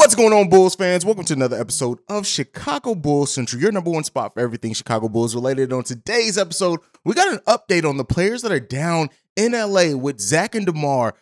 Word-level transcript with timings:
What's 0.00 0.14
going 0.14 0.32
on, 0.32 0.48
Bulls 0.48 0.74
fans? 0.76 1.04
Welcome 1.04 1.26
to 1.26 1.34
another 1.34 1.60
episode 1.60 1.98
of 2.08 2.26
Chicago 2.26 2.94
Bulls 2.94 3.34
Central, 3.34 3.60
your 3.60 3.70
number 3.70 3.90
one 3.90 4.02
spot 4.02 4.32
for 4.32 4.40
everything 4.40 4.72
Chicago 4.72 5.10
Bulls 5.10 5.34
related. 5.34 5.74
On 5.74 5.82
today's 5.82 6.38
episode, 6.38 6.80
we 7.04 7.12
got 7.12 7.30
an 7.30 7.40
update 7.46 7.86
on 7.86 7.98
the 7.98 8.04
players 8.04 8.40
that 8.40 8.50
are 8.50 8.58
down 8.58 9.10
in 9.36 9.52
LA 9.52 9.94
with 9.94 10.18
Zach 10.18 10.54
and 10.54 10.64
DeMar. 10.64 11.14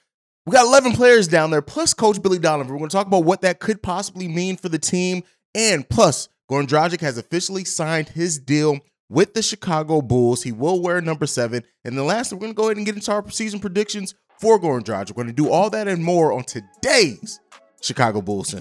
We 0.46 0.53
got 0.53 0.64
11 0.64 0.93
players 0.93 1.27
down 1.27 1.51
there, 1.51 1.61
plus 1.61 1.93
Coach 1.93 2.22
Billy 2.22 2.38
Donovan. 2.38 2.72
We're 2.72 2.79
going 2.79 2.88
to 2.88 2.96
talk 2.96 3.09
about 3.09 3.25
what 3.25 3.41
that 3.41 3.59
could 3.59 3.83
possibly 3.83 4.28
mean 4.28 4.56
for 4.56 4.69
the 4.69 4.79
team. 4.79 5.24
And 5.56 5.87
plus, 5.88 6.29
Goran 6.49 6.69
Dragic 6.69 7.01
has 7.01 7.19
officially 7.19 7.65
signed 7.65 8.10
his 8.10 8.38
deal 8.38 8.79
with 9.08 9.35
the 9.35 9.42
Chicago 9.42 10.01
Bulls. 10.01 10.45
He 10.45 10.53
will 10.53 10.81
wear 10.81 11.01
number 11.01 11.26
seven. 11.26 11.65
And 11.85 11.99
the 11.99 12.04
last, 12.04 12.33
we're 12.33 12.38
going 12.38 12.53
to 12.53 12.56
go 12.56 12.67
ahead 12.67 12.76
and 12.76 12.87
get 12.87 12.95
into 12.95 13.10
our 13.10 13.29
season 13.29 13.58
predictions 13.58 14.15
for 14.38 14.60
Goran 14.60 14.85
Dragic. 14.85 15.17
We're 15.17 15.24
going 15.24 15.35
to 15.35 15.42
do 15.42 15.51
all 15.51 15.69
that 15.71 15.88
and 15.88 16.05
more 16.05 16.33
on 16.33 16.45
today's 16.45 17.41
Chicago 17.80 18.20
Bulls. 18.20 18.55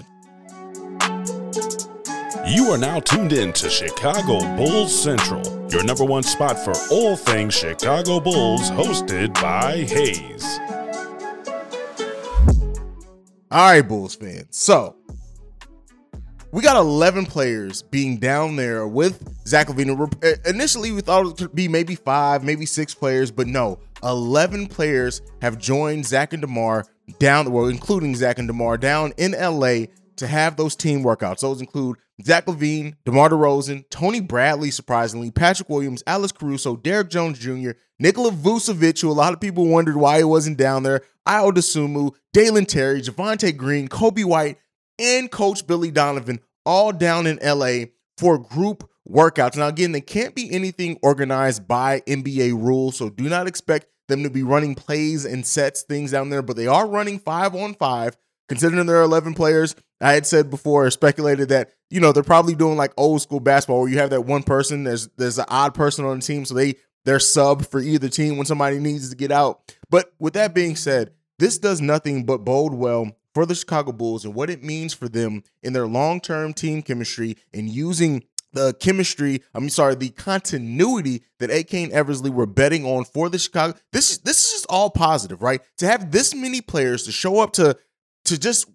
You 2.46 2.70
are 2.70 2.78
now 2.78 3.00
tuned 3.00 3.32
in 3.32 3.52
to 3.54 3.68
Chicago 3.68 4.40
Bulls 4.56 5.02
Central, 5.02 5.42
your 5.70 5.84
number 5.84 6.04
one 6.04 6.22
spot 6.22 6.58
for 6.58 6.72
all 6.90 7.16
things 7.16 7.54
Chicago 7.54 8.20
Bulls, 8.20 8.70
hosted 8.70 9.34
by 9.34 9.78
Hayes. 9.78 10.44
All 13.50 13.70
right, 13.70 13.82
Bulls 13.82 14.14
fans. 14.14 14.46
So 14.50 14.96
we 16.52 16.62
got 16.62 16.76
11 16.76 17.26
players 17.26 17.82
being 17.82 18.18
down 18.18 18.56
there 18.56 18.86
with 18.86 19.22
Zach 19.46 19.68
LaVine. 19.68 20.24
Uh, 20.24 20.48
initially, 20.48 20.92
we 20.92 21.00
thought 21.00 21.26
it 21.26 21.36
could 21.36 21.54
be 21.54 21.68
maybe 21.68 21.94
five, 21.94 22.42
maybe 22.44 22.64
six 22.64 22.94
players, 22.94 23.30
but 23.30 23.46
no, 23.46 23.78
11 24.02 24.68
players 24.68 25.20
have 25.42 25.58
joined 25.58 26.06
Zach 26.06 26.32
and 26.32 26.40
DeMar 26.40 26.86
down, 27.18 27.50
well, 27.50 27.66
including 27.66 28.14
Zach 28.14 28.38
and 28.38 28.48
DeMar 28.48 28.78
down 28.78 29.12
in 29.16 29.32
LA 29.32 29.86
to 30.16 30.26
have 30.26 30.56
those 30.56 30.76
team 30.76 31.02
workouts. 31.02 31.40
Those 31.40 31.60
include 31.60 31.96
Zach 32.24 32.46
LaVine, 32.46 32.94
DeMar 33.04 33.30
DeRozan, 33.30 33.84
Tony 33.90 34.20
Bradley, 34.20 34.70
surprisingly, 34.70 35.30
Patrick 35.30 35.68
Williams, 35.68 36.02
Alex 36.06 36.32
Caruso, 36.32 36.76
Derrick 36.76 37.08
Jones 37.08 37.38
Jr., 37.38 37.70
Nikola 37.98 38.30
Vucevic, 38.32 39.00
who 39.00 39.10
a 39.10 39.12
lot 39.12 39.32
of 39.32 39.40
people 39.40 39.66
wondered 39.66 39.96
why 39.96 40.18
he 40.18 40.24
wasn't 40.24 40.58
down 40.58 40.82
there, 40.82 41.02
Ayo 41.26 41.52
Dosunmu, 41.52 42.14
Dalen 42.32 42.66
Terry, 42.66 43.00
Javonte 43.00 43.56
Green, 43.56 43.88
Coby 43.88 44.24
White, 44.24 44.58
and 44.98 45.30
Coach 45.30 45.66
Billy 45.66 45.90
Donovan 45.90 46.40
all 46.64 46.92
down 46.92 47.26
in 47.26 47.38
LA 47.42 47.86
for 48.16 48.38
group 48.38 48.88
workouts. 49.08 49.56
Now, 49.56 49.68
again, 49.68 49.92
they 49.92 50.00
can't 50.00 50.34
be 50.34 50.52
anything 50.52 50.98
organized 51.02 51.66
by 51.66 52.00
NBA 52.00 52.52
rules, 52.52 52.96
so 52.96 53.08
do 53.10 53.28
not 53.28 53.46
expect 53.46 53.86
them 54.08 54.22
to 54.22 54.30
be 54.30 54.42
running 54.42 54.74
plays 54.74 55.24
and 55.24 55.46
sets, 55.46 55.82
things 55.82 56.10
down 56.10 56.30
there, 56.30 56.42
but 56.42 56.56
they 56.56 56.66
are 56.66 56.88
running 56.88 57.18
five 57.18 57.54
on 57.54 57.74
five. 57.74 58.16
Considering 58.48 58.86
there 58.86 58.96
are 58.96 59.02
11 59.02 59.34
players, 59.34 59.76
I 60.00 60.14
had 60.14 60.26
said 60.26 60.48
before, 60.48 60.86
or 60.86 60.90
speculated 60.90 61.50
that, 61.50 61.70
you 61.90 62.00
know, 62.00 62.12
they're 62.12 62.22
probably 62.22 62.54
doing 62.54 62.78
like 62.78 62.92
old 62.96 63.20
school 63.20 63.40
basketball 63.40 63.80
where 63.80 63.90
you 63.90 63.98
have 63.98 64.10
that 64.10 64.22
one 64.22 64.42
person, 64.42 64.84
there's 64.84 65.08
there's 65.18 65.38
an 65.38 65.44
odd 65.48 65.74
person 65.74 66.06
on 66.06 66.20
the 66.20 66.24
team, 66.24 66.46
so 66.46 66.54
they 66.54 66.76
they're 67.04 67.20
sub 67.20 67.66
for 67.66 67.80
either 67.80 68.08
team 68.08 68.36
when 68.36 68.46
somebody 68.46 68.78
needs 68.78 69.10
to 69.10 69.16
get 69.16 69.30
out. 69.30 69.74
But 69.90 70.12
with 70.18 70.32
that 70.34 70.54
being 70.54 70.76
said, 70.76 71.12
this 71.38 71.58
does 71.58 71.80
nothing 71.80 72.24
but 72.24 72.44
bode 72.44 72.74
well 72.74 73.12
for 73.34 73.46
the 73.46 73.54
Chicago 73.54 73.92
Bulls 73.92 74.24
and 74.24 74.34
what 74.34 74.50
it 74.50 74.64
means 74.64 74.94
for 74.94 75.08
them 75.08 75.42
in 75.62 75.72
their 75.72 75.86
long-term 75.86 76.54
team 76.54 76.82
chemistry 76.82 77.36
and 77.52 77.68
using 77.68 78.24
the 78.52 78.74
chemistry, 78.74 79.42
I'm 79.54 79.68
sorry, 79.68 79.94
the 79.94 80.10
continuity 80.10 81.22
that 81.38 81.50
AK 81.50 81.74
and 81.74 81.92
Eversley 81.92 82.30
were 82.30 82.46
betting 82.46 82.84
on 82.84 83.04
for 83.04 83.28
the 83.28 83.38
Chicago. 83.38 83.78
This 83.92 84.10
is 84.10 84.18
this 84.18 84.44
is 84.44 84.52
just 84.52 84.66
all 84.68 84.90
positive, 84.90 85.42
right? 85.42 85.60
To 85.78 85.86
have 85.86 86.10
this 86.10 86.34
many 86.34 86.60
players 86.60 87.04
to 87.04 87.12
show 87.12 87.40
up 87.40 87.52
to 87.54 87.76
to 88.24 88.38
just 88.38 88.68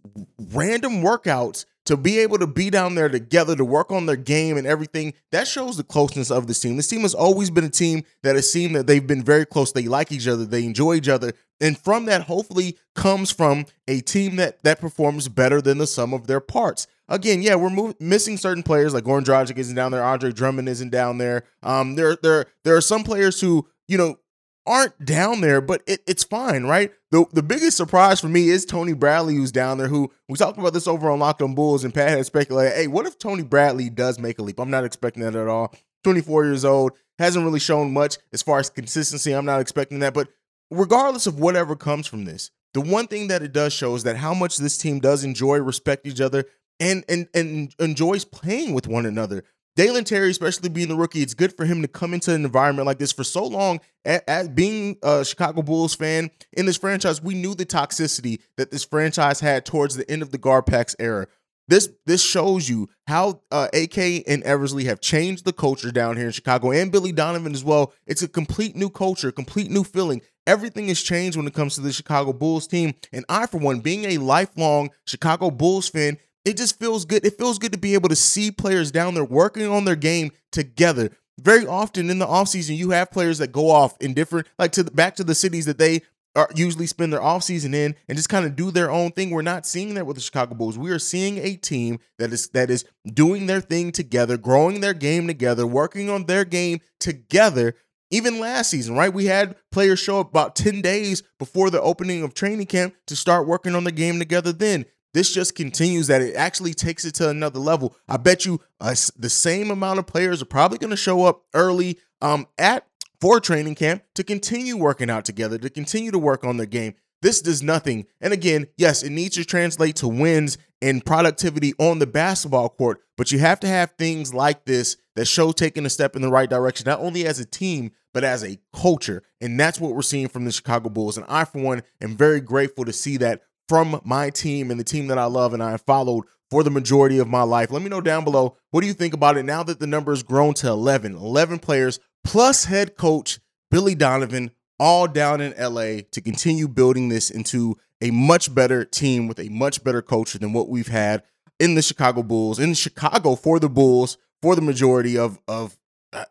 random 0.52 1.04
workouts 1.04 1.66
to 1.86 1.98
be 1.98 2.20
able 2.20 2.38
to 2.38 2.48
be 2.48 2.70
down 2.70 2.96
there 2.96 3.10
together 3.10 3.56
to 3.56 3.66
work 3.66 3.92
on 3.92 4.06
their 4.06 4.16
game 4.16 4.58
and 4.58 4.66
everything 4.66 5.14
that 5.32 5.48
shows 5.48 5.76
the 5.78 5.84
closeness 5.84 6.32
of 6.32 6.48
this 6.48 6.60
team 6.60 6.78
this 6.78 6.88
team 6.88 7.02
has 7.02 7.14
always 7.14 7.50
been 7.50 7.66
a 7.66 7.70
team 7.70 8.04
that 8.24 8.36
has 8.36 8.52
seen 8.52 8.74
that 8.74 8.88
they've 8.88 9.06
been 9.06 9.24
very 9.24 9.46
close 9.46 9.72
they 9.72 9.84
like 9.84 10.12
each 10.12 10.28
other 10.28 10.46
they 10.46 10.64
enjoy 10.64 10.96
each 10.96 11.10
other 11.10 11.34
and 11.64 11.78
from 11.78 12.06
that 12.06 12.24
hopefully 12.24 12.78
comes 12.94 13.32
from 13.32 13.66
a 13.88 14.02
team 14.02 14.36
that 14.36 14.62
that 14.64 14.80
performs 14.80 15.28
better 15.28 15.62
than 15.62 15.78
the 15.80 15.88
sum 15.88 16.14
of 16.14 16.28
their 16.28 16.40
parts 16.40 16.86
again 17.10 17.42
yeah 17.42 17.56
we're 17.56 17.70
move, 17.70 17.96
missing 18.00 18.38
certain 18.38 18.64
players 18.64 18.94
like 18.94 19.04
Goran 19.04 19.24
Dragic 19.24 19.58
isn't 19.58 19.76
down 19.76 19.92
there 19.92 20.04
Andre 20.04 20.32
Drummond 20.32 20.70
isn't 20.70 20.92
down 20.92 21.18
there 21.18 21.44
um 21.64 21.96
there 21.96 22.18
there 22.22 22.46
there 22.64 22.76
are 22.76 22.82
some 22.82 23.04
players 23.04 23.42
who 23.42 23.68
you 23.88 23.98
know 23.98 24.18
aren't 24.66 25.04
down 25.04 25.42
there, 25.42 25.62
but 25.62 25.84
it, 25.88 26.02
it's 26.08 26.24
fine, 26.24 26.64
right? 26.64 26.92
The 27.12 27.26
the 27.34 27.44
biggest 27.44 27.78
surprise 27.78 28.20
for 28.20 28.28
me 28.28 28.50
is 28.50 28.66
Tony 28.66 28.94
Bradley, 28.94 29.36
who's 29.36 29.52
down 29.52 29.78
there. 29.78 29.88
Who 29.88 30.12
we 30.28 30.38
talked 30.38 30.58
about 30.58 30.74
this 30.74 30.88
over 30.88 31.10
on 31.10 31.20
Locked 31.20 31.42
On 31.42 31.56
Bulls, 31.56 31.84
and 31.84 31.94
Pat 31.94 32.10
had 32.10 32.26
speculated, 32.26 32.76
hey, 32.76 32.88
what 32.88 33.06
if 33.06 33.18
Tony 33.18 33.44
Bradley 33.44 33.90
does 33.90 34.20
make 34.20 34.40
a 34.40 34.44
leap? 34.44 34.60
I'm 34.60 34.72
not 34.72 34.86
expecting 34.86 35.24
that 35.24 35.36
at 35.36 35.48
all. 35.48 35.74
24 36.04 36.46
years 36.46 36.66
old, 36.66 36.92
hasn't 37.20 37.46
really 37.46 37.60
shown 37.60 37.94
much 37.94 38.18
as 38.34 38.42
far 38.42 38.60
as 38.60 38.70
consistency. 38.70 39.32
I'm 39.32 39.46
not 39.46 39.62
expecting 39.62 40.00
that, 40.00 40.14
but 40.14 40.30
regardless 40.70 41.28
of 41.28 41.40
whatever 41.40 41.76
comes 41.76 42.08
from 42.08 42.26
this, 42.26 42.52
the 42.74 42.82
one 42.82 43.08
thing 43.08 43.28
that 43.28 43.44
it 43.44 43.54
does 43.54 43.74
show 43.74 43.96
is 43.96 44.04
that 44.04 44.18
how 44.18 44.34
much 44.34 44.58
this 44.58 44.78
team 44.78 45.00
does 45.00 45.24
enjoy, 45.24 45.60
respect 45.60 46.08
each 46.08 46.22
other, 46.22 46.46
and 46.80 47.04
and 47.08 47.28
and 47.34 47.74
enjoys 47.80 48.26
playing 48.26 48.74
with 48.74 48.88
one 48.88 49.06
another. 49.06 49.44
Dalen 49.76 50.04
Terry, 50.04 50.30
especially 50.30 50.70
being 50.70 50.88
the 50.88 50.96
rookie, 50.96 51.24
it's 51.24 51.34
good 51.34 51.56
for 51.58 51.66
him 51.66 51.82
to 51.82 51.88
come 51.88 52.14
into 52.14 52.34
an 52.34 52.46
environment 52.46 52.86
like 52.86 53.00
this 53.00 53.12
for 53.12 53.24
so 53.24 53.44
long. 53.44 53.80
As 54.06 54.48
being 54.48 54.98
a 55.02 55.26
Chicago 55.26 55.64
Bulls 55.64 55.96
fan 55.96 56.30
in 56.52 56.68
this 56.68 56.78
franchise, 56.78 57.24
we 57.24 57.34
knew 57.34 57.56
the 57.56 57.66
toxicity 57.66 58.40
that 58.58 58.70
this 58.70 58.84
franchise 58.84 59.40
had 59.40 59.66
towards 59.66 59.96
the 59.96 60.10
end 60.10 60.22
of 60.22 60.30
the 60.32 60.38
Garpax 60.38 60.96
era. 61.00 61.28
This 61.68 61.90
this 62.06 62.22
shows 62.22 62.68
you 62.68 62.90
how 63.08 63.42
uh, 63.52 63.70
AK 63.74 63.98
and 64.28 64.44
Eversley 64.44 64.86
have 64.86 65.00
changed 65.00 65.46
the 65.46 65.54
culture 65.54 65.92
down 65.92 66.18
here 66.18 66.26
in 66.26 66.32
Chicago, 66.32 66.72
and 66.72 66.92
Billy 66.92 67.12
Donovan 67.12 67.54
as 67.54 67.64
well. 67.64 67.94
It's 68.06 68.22
a 68.22 68.28
complete 68.28 68.76
new 68.76 68.90
culture, 68.90 69.32
complete 69.32 69.72
new 69.72 69.84
feeling. 69.84 70.22
Everything 70.46 70.90
has 70.90 71.02
changed 71.02 71.38
when 71.38 71.48
it 71.48 71.54
comes 71.54 71.76
to 71.76 71.82
the 71.82 71.94
Chicago 71.94 72.34
Bulls 72.34 72.68
team. 72.68 72.94
And 73.14 73.24
I, 73.30 73.46
for 73.46 73.60
one, 73.60 73.80
being 73.80 74.06
a 74.06 74.18
lifelong 74.18 74.90
Chicago 75.06 75.50
Bulls 75.50 75.88
fan, 75.88 76.18
it 76.44 76.58
just 76.58 76.78
feels 76.80 77.06
good. 77.06 77.26
It 77.26 77.38
feels 77.38 77.58
good 77.60 77.72
to 77.72 77.78
be 77.78 77.94
able 77.94 78.10
to 78.10 78.16
see 78.16 78.52
players 78.52 78.92
down 78.92 79.14
there 79.14 79.24
working 79.24 79.68
on 79.68 79.86
their 79.86 79.96
game 79.96 80.32
together. 80.52 81.12
Very 81.40 81.66
often 81.66 82.10
in 82.10 82.20
the 82.20 82.28
offseason, 82.28 82.76
you 82.76 82.92
have 82.92 83.10
players 83.10 83.40
that 83.40 83.52
go 83.52 83.72
off 83.72 83.96
in 84.00 84.14
different, 84.14 84.48
like 84.60 84.74
to 84.74 84.84
the, 84.84 84.92
back 84.92 85.16
to 85.16 85.24
the 85.24 85.34
cities 85.34 85.66
that 85.66 85.78
they 85.78 86.02
are 86.36 86.50
usually 86.56 86.88
spend 86.88 87.14
their 87.14 87.20
offseason 87.20 87.74
in 87.74 87.96
and 88.08 88.18
just 88.18 88.30
kind 88.30 88.46
of 88.46 88.56
do 88.56 88.72
their 88.72 88.92
own 88.92 89.12
thing. 89.12 89.30
We're 89.30 89.42
not 89.42 89.66
seeing 89.66 89.94
that 89.94 90.06
with 90.06 90.16
the 90.16 90.22
Chicago 90.22 90.56
Bulls. 90.56 90.78
We 90.78 90.92
are 90.92 91.00
seeing 91.00 91.38
a 91.38 91.56
team 91.56 92.00
that 92.18 92.34
is 92.34 92.50
that 92.50 92.70
is 92.70 92.86
doing 93.06 93.46
their 93.46 93.62
thing 93.62 93.92
together, 93.92 94.38
growing 94.38 94.82
their 94.82 94.94
game 94.94 95.28
together, 95.28 95.68
working 95.68 96.10
on 96.10 96.26
their 96.26 96.46
game 96.46 96.80
together. 97.00 97.76
Even 98.12 98.40
last 98.40 98.70
season, 98.70 98.96
right? 98.96 99.12
We 99.12 99.26
had 99.26 99.56
players 99.72 100.00
show 100.00 100.20
up 100.20 100.30
about 100.30 100.56
10 100.56 100.82
days 100.82 101.24
before 101.40 101.72
the 101.72 101.82
opening 101.82 102.22
of 102.22 102.36
training 102.36 102.68
camp 102.68 102.94
to 103.08 103.16
start 103.16 103.48
working 103.48 103.74
on 103.74 103.86
the 103.86 103.92
game 103.92 104.20
together 104.20 104.52
then. 104.52 104.86
This 105.16 105.34
just 105.34 105.56
continues 105.56 106.08
that 106.08 106.22
it 106.22 106.36
actually 106.36 106.76
takes 106.76 107.06
it 107.06 107.16
to 107.16 107.30
another 107.30 107.60
level. 107.60 107.96
I 108.08 108.18
bet 108.18 108.46
you 108.46 108.62
uh, 108.80 108.96
the 109.18 109.30
same 109.30 109.72
amount 109.72 109.98
of 109.98 110.06
players 110.06 110.44
are 110.44 110.46
probably 110.46 110.78
going 110.78 110.92
to 110.92 110.98
show 110.98 111.26
up 111.26 111.44
early 111.56 112.00
um, 112.22 112.48
at 112.58 112.86
for 113.24 113.40
training 113.40 113.74
camp 113.74 114.04
to 114.14 114.22
continue 114.22 114.76
working 114.76 115.10
out 115.10 115.24
together, 115.24 115.58
to 115.58 115.70
continue 115.70 116.12
to 116.12 116.20
work 116.20 116.44
on 116.44 116.58
their 116.58 116.66
game. 116.66 116.94
This 117.22 117.40
does 117.40 117.64
nothing. 117.64 118.06
And 118.20 118.34
again, 118.34 118.68
yes, 118.76 119.02
it 119.02 119.12
needs 119.12 119.36
to 119.36 119.46
translate 119.46 119.96
to 119.98 120.10
wins 120.10 120.58
and 120.82 121.06
productivity 121.06 121.72
on 121.80 122.00
the 122.00 122.06
basketball 122.06 122.68
court, 122.68 123.00
but 123.16 123.32
you 123.32 123.40
have 123.40 123.62
to 123.62 123.68
have 123.68 123.92
things 123.92 124.34
like 124.34 124.66
this 124.66 124.98
that 125.16 125.24
show 125.24 125.54
taking 125.54 125.86
a 125.86 125.90
step 125.90 126.18
in 126.18 126.22
the 126.22 126.30
right 126.30 126.50
direction, 126.50 126.84
not 126.86 127.00
only 127.00 127.26
as 127.26 127.40
a 127.40 127.46
team, 127.46 127.92
but 128.14 128.26
as 128.26 128.44
a 128.44 128.60
culture. 128.76 129.24
And 129.40 129.58
that's 129.58 129.80
what 129.80 129.96
we're 129.96 130.02
seeing 130.02 130.28
from 130.28 130.44
the 130.44 130.52
Chicago 130.52 130.90
Bulls. 130.90 131.16
And 131.16 131.26
I, 131.30 131.46
for 131.46 131.62
one, 131.62 131.84
am 132.02 132.18
very 132.18 132.42
grateful 132.42 132.84
to 132.84 132.92
see 132.92 133.16
that 133.18 133.44
from 133.70 134.02
my 134.04 134.32
team 134.32 134.70
and 134.70 134.78
the 134.78 134.84
team 134.84 135.08
that 135.08 135.18
I 135.18 135.26
love 135.26 135.54
and 135.54 135.64
I 135.64 135.72
have 135.72 135.84
followed 135.84 136.26
for 136.52 136.62
the 136.62 136.70
majority 136.70 137.20
of 137.20 137.30
my 137.30 137.44
life. 137.44 137.72
Let 137.72 137.84
me 137.84 137.90
know 137.90 138.02
down 138.02 138.26
below 138.26 138.58
what 138.72 138.82
do 138.82 138.88
you 138.88 138.94
think 138.94 139.14
about 139.14 139.38
it 139.38 139.44
now 139.44 139.64
that 139.64 139.80
the 139.80 139.88
number 139.88 140.12
has 140.12 140.24
grown 140.24 140.54
to 140.56 140.68
11, 140.68 141.16
11 141.16 141.60
players 141.60 142.02
plus 142.24 142.66
head 142.66 142.96
coach 142.98 143.40
Billy 143.72 143.96
Donovan 143.96 144.52
all 144.80 145.08
down 145.08 145.42
in 145.42 145.54
LA 145.58 146.02
to 146.12 146.22
continue 146.22 146.68
building 146.68 147.10
this 147.10 147.30
into 147.30 147.78
a 148.02 148.12
much 148.12 148.54
better 148.54 148.84
team 148.84 149.28
with 149.28 149.40
a 149.40 149.50
much 149.50 149.84
better 149.84 150.02
culture 150.02 150.38
than 150.38 150.54
what 150.54 150.68
we've 150.70 150.88
had 150.88 151.24
in 151.60 151.76
the 151.76 151.82
Chicago 151.82 152.24
Bulls, 152.24 152.60
in 152.60 152.74
Chicago 152.74 153.36
for 153.36 153.60
the 153.60 153.70
Bulls 153.70 154.18
for 154.42 154.56
the 154.56 154.62
majority 154.62 155.18
of 155.18 155.40
of 155.48 155.78